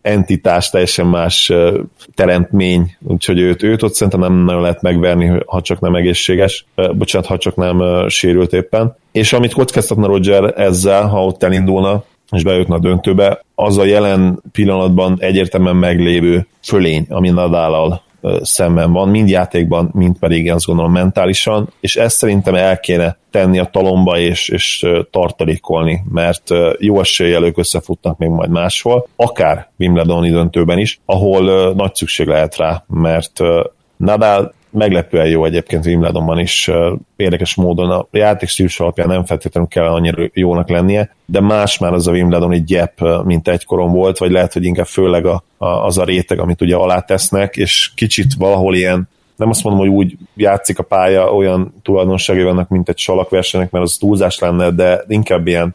entitás, 0.02 0.70
teljesen 0.70 1.06
más 1.06 1.52
teremtmény, 2.14 2.96
úgyhogy 3.00 3.38
őt, 3.38 3.62
őt 3.62 3.82
ott 3.82 3.94
szerintem 3.94 4.20
nem 4.20 4.44
nagyon 4.44 4.60
lehet 4.60 4.82
megverni, 4.82 5.42
ha 5.46 5.60
csak 5.60 5.80
nem 5.80 5.94
egészséges, 5.94 6.66
bocsánat, 6.74 7.28
ha 7.28 7.38
csak 7.38 7.56
nem 7.56 8.08
sérült 8.08 8.52
éppen. 8.52 8.96
És 9.12 9.32
amit 9.32 9.52
kockáztatna 9.52 10.06
Roger 10.06 10.54
ezzel, 10.56 11.06
ha 11.06 11.24
ott 11.24 11.42
elindulna, 11.42 12.04
és 12.30 12.42
bejutna 12.42 12.74
a 12.74 12.78
döntőbe, 12.78 13.44
az 13.54 13.78
a 13.78 13.84
jelen 13.84 14.42
pillanatban 14.52 15.16
egyértelműen 15.20 15.76
meglévő 15.76 16.46
fölény, 16.62 17.06
ami 17.08 17.30
Nadállal 17.30 18.02
szemben 18.42 18.92
van, 18.92 19.08
mind 19.08 19.28
játékban, 19.28 19.90
mind 19.92 20.18
pedig 20.18 20.50
azt 20.50 20.66
gondolom 20.66 20.92
mentálisan, 20.92 21.72
és 21.80 21.96
ezt 21.96 22.16
szerintem 22.16 22.54
el 22.54 22.80
kéne 22.80 23.16
tenni 23.30 23.58
a 23.58 23.64
talomba 23.64 24.18
és, 24.18 24.48
és 24.48 24.86
tartalékolni, 25.10 26.02
mert 26.12 26.50
jó 26.78 27.00
eséllyel 27.00 27.52
összefutnak 27.54 28.18
még 28.18 28.28
majd 28.28 28.50
máshol, 28.50 29.06
akár 29.16 29.70
Wimbledoni 29.78 30.30
döntőben 30.30 30.78
is, 30.78 31.00
ahol 31.04 31.72
nagy 31.72 31.94
szükség 31.94 32.26
lehet 32.26 32.56
rá, 32.56 32.84
mert 32.88 33.40
Nadal 33.96 34.54
meglepően 34.72 35.26
jó 35.26 35.44
egyébként 35.44 35.86
Wimbledonban 35.86 36.38
is 36.38 36.70
érdekes 37.16 37.54
módon 37.54 37.90
a 37.90 38.06
játék 38.10 38.48
stílus 38.48 38.80
alapján 38.80 39.08
nem 39.08 39.24
feltétlenül 39.24 39.68
kell 39.68 39.86
annyira 39.86 40.30
jónak 40.32 40.68
lennie, 40.68 41.14
de 41.24 41.40
más 41.40 41.78
már 41.78 41.92
az 41.92 42.06
a 42.06 42.12
Wimbledon 42.12 42.52
egy 42.52 42.64
gyep, 42.64 43.24
mint 43.24 43.48
egykoron 43.48 43.92
volt, 43.92 44.18
vagy 44.18 44.30
lehet, 44.30 44.52
hogy 44.52 44.64
inkább 44.64 44.86
főleg 44.86 45.26
a, 45.26 45.44
a, 45.56 45.66
az 45.66 45.98
a 45.98 46.04
réteg, 46.04 46.38
amit 46.38 46.60
ugye 46.60 46.76
alátesznek, 46.76 47.56
és 47.56 47.90
kicsit 47.94 48.34
valahol 48.34 48.74
ilyen 48.74 49.08
nem 49.36 49.48
azt 49.48 49.64
mondom, 49.64 49.80
hogy 49.80 49.94
úgy 49.96 50.16
játszik 50.36 50.78
a 50.78 50.82
pálya, 50.82 51.34
olyan 51.34 51.74
tulajdonságai 51.82 52.42
vannak, 52.42 52.68
mint 52.68 52.88
egy 52.88 52.98
salakversenynek, 52.98 53.70
mert 53.70 53.84
az 53.84 53.96
túlzás 53.96 54.38
lenne, 54.38 54.70
de 54.70 55.04
inkább 55.08 55.46
ilyen 55.46 55.74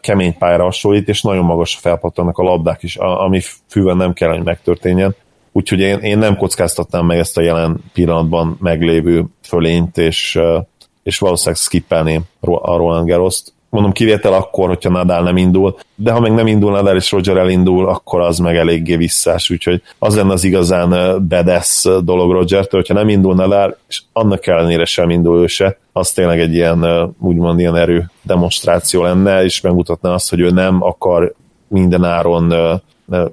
kemény 0.00 0.38
pályára 0.38 0.64
hasonlít, 0.64 1.08
és 1.08 1.22
nagyon 1.22 1.44
magas 1.44 1.74
felpattannak 1.74 2.38
a 2.38 2.42
labdák 2.42 2.82
is, 2.82 2.96
ami 2.96 3.40
fűvel 3.68 3.94
nem 3.94 4.12
kell, 4.12 4.28
hogy 4.28 4.42
megtörténjen. 4.42 5.14
Úgyhogy 5.52 5.80
én, 5.80 5.98
én 5.98 6.18
nem 6.18 6.36
kockáztatnám 6.36 7.06
meg 7.06 7.18
ezt 7.18 7.38
a 7.38 7.40
jelen 7.40 7.84
pillanatban 7.92 8.56
meglévő 8.60 9.24
fölényt, 9.42 9.98
és, 9.98 10.38
és 11.02 11.18
valószínűleg 11.18 11.60
skippelném 11.60 12.22
a 12.40 12.76
Roland 12.76 13.08
Garrost. 13.08 13.52
mondom 13.68 13.92
kivétel 13.92 14.32
akkor, 14.32 14.68
hogyha 14.68 14.90
Nadal 14.90 15.22
nem 15.22 15.36
indul, 15.36 15.76
de 15.94 16.12
ha 16.12 16.20
meg 16.20 16.32
nem 16.32 16.46
indul 16.46 16.70
Nadal 16.70 16.96
és 16.96 17.10
Roger 17.10 17.36
elindul, 17.36 17.88
akkor 17.88 18.20
az 18.20 18.38
meg 18.38 18.56
eléggé 18.56 18.96
visszás, 18.96 19.50
úgyhogy 19.50 19.82
az 19.98 20.16
lenne 20.16 20.32
az 20.32 20.44
igazán 20.44 21.18
bedesz 21.28 21.82
dolog 22.04 22.32
Roger-től, 22.32 22.80
hogyha 22.80 22.94
nem 22.94 23.08
indul 23.08 23.34
Nadal, 23.34 23.76
és 23.88 24.02
annak 24.12 24.46
ellenére 24.46 24.84
sem 24.84 25.10
indul 25.10 25.42
ő 25.42 25.46
se, 25.46 25.78
az 25.92 26.12
tényleg 26.12 26.40
egy 26.40 26.54
ilyen, 26.54 27.12
úgymond 27.20 27.58
ilyen 27.58 27.76
erő 27.76 28.10
demonstráció 28.22 29.02
lenne, 29.02 29.44
és 29.44 29.60
megmutatná 29.60 30.12
azt, 30.12 30.30
hogy 30.30 30.40
ő 30.40 30.50
nem 30.50 30.82
akar 30.82 31.34
minden 31.72 32.04
áron 32.04 32.80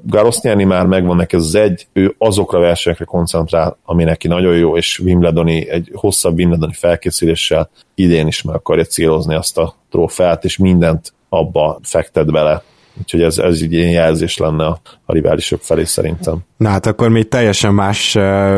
Garoszt 0.04 0.44
nyerni 0.44 0.64
már 0.64 0.86
megvan 0.86 1.16
neki 1.16 1.36
az 1.36 1.56
egy, 1.56 1.88
ő 1.94 2.16
azokra 2.18 2.58
a 2.58 2.62
versenyekre 2.62 3.06
koncentrál, 3.06 3.78
ami 3.86 4.04
neki 4.04 4.28
nagyon 4.28 4.56
jó, 4.58 4.78
és 4.78 5.00
Wimbledoni, 5.00 5.70
egy 5.70 5.92
hosszabb 5.94 6.38
Wimbledoni 6.38 6.74
felkészüléssel 6.74 7.70
idén 7.96 8.28
is 8.28 8.42
meg 8.42 8.56
akarja 8.56 8.84
célozni 8.84 9.36
azt 9.36 9.58
a 9.58 9.76
trófeát, 9.92 10.46
és 10.46 10.58
mindent 10.58 11.14
abba 11.30 11.80
fektet 11.82 12.32
bele. 12.32 12.64
Úgyhogy 13.00 13.22
ez, 13.22 13.38
ez 13.38 13.60
egy 13.62 13.74
ilyen 13.74 13.90
jelzés 13.90 14.38
lenne 14.38 14.66
a, 14.66 14.82
a 15.06 15.14
riválisok 15.14 15.62
felé 15.62 15.84
szerintem. 15.84 16.38
Na 16.58 16.70
hát 16.70 16.86
akkor 16.86 17.10
mi 17.10 17.24
teljesen 17.24 17.74
más, 17.74 18.18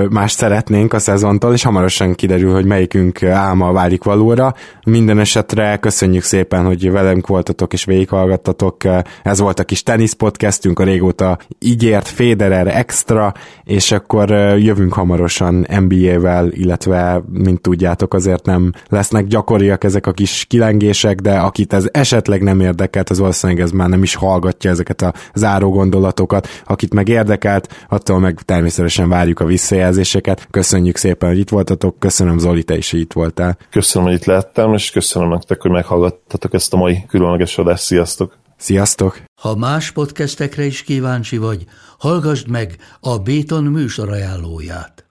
más 0.10 0.32
szeretnénk 0.32 0.94
a 0.94 1.00
szezontól, 1.00 1.54
és 1.54 1.64
hamarosan 1.64 2.14
kiderül, 2.14 2.54
hogy 2.54 2.66
melyikünk 2.66 3.24
álma 3.24 3.72
válik 3.72 4.04
valóra. 4.04 4.54
Minden 4.86 5.20
esetre 5.20 5.78
köszönjük 5.78 6.24
szépen, 6.24 6.66
hogy 6.66 6.92
velem 6.92 7.24
voltatok 7.28 7.74
és 7.74 7.84
végighallgattatok. 7.84 8.78
Ez 9.24 9.40
volt 9.40 9.60
a 9.60 9.64
kis 9.64 9.84
tenisz 9.84 10.14
podcastünk, 10.14 10.80
a 10.80 10.84
régóta 10.84 11.38
ígért 11.60 12.08
Federer 12.08 12.68
Extra, 12.68 13.34
és 13.64 13.92
akkor 13.92 14.30
jövünk 14.58 14.94
hamarosan 14.94 15.68
NBA-vel, 15.80 16.48
illetve, 16.52 17.24
mint 17.32 17.62
tudjátok, 17.62 18.14
azért 18.14 18.46
nem 18.46 18.72
lesznek 18.90 19.26
gyakoriak 19.28 19.84
ezek 19.84 20.08
a 20.08 20.12
kis 20.12 20.46
kilengések, 20.50 21.20
de 21.20 21.38
akit 21.38 21.74
ez 21.74 21.86
esetleg 21.92 22.42
nem 22.42 22.60
érdekelt, 22.60 23.10
az 23.10 23.20
valószínűleg 23.20 23.62
ez 23.62 23.72
már 23.72 23.90
nem 23.90 24.04
is 24.04 24.16
hallgatja 24.32 24.70
ezeket 24.70 25.02
a 25.02 25.14
záró 25.34 25.70
gondolatokat. 25.70 26.48
Akit 26.66 26.94
meg 26.94 27.08
érdekelt, 27.08 27.86
attól 27.90 28.20
meg 28.20 28.42
természetesen 28.46 29.10
várjuk 29.10 29.40
a 29.40 29.46
visszajelzéseket. 29.46 30.48
Köszönjük 30.52 30.98
szépen, 30.98 31.30
hogy 31.30 31.40
itt 31.40 31.50
voltatok, 31.50 32.00
köszönöm 32.00 32.38
Zoli, 32.38 32.64
te 32.64 32.78
is, 32.78 32.92
hogy 32.92 33.00
itt 33.00 33.14
voltál. 33.14 33.58
Köszönöm, 33.70 34.08
hogy 34.08 34.18
itt 34.18 34.26
lettem, 34.26 34.74
és 34.74 34.92
köszönöm 34.92 35.30
nektek, 35.30 35.62
hogy 35.62 35.72
meghallgattatok 35.72 36.54
ezt 36.54 36.74
a 36.74 36.78
mai 36.78 37.06
különleges 37.08 37.58
adást. 37.58 37.84
Sziasztok! 37.84 38.40
Sziasztok! 38.58 39.22
Ha 39.42 39.56
más 39.56 39.92
podcastekre 39.92 40.66
is 40.66 40.84
kíváncsi 40.84 41.38
vagy, 41.38 41.66
hallgassd 41.98 42.50
meg 42.50 42.76
a 43.00 43.18
Béton 43.18 43.64
műsor 43.64 44.10
ajánlóját. 44.10 45.11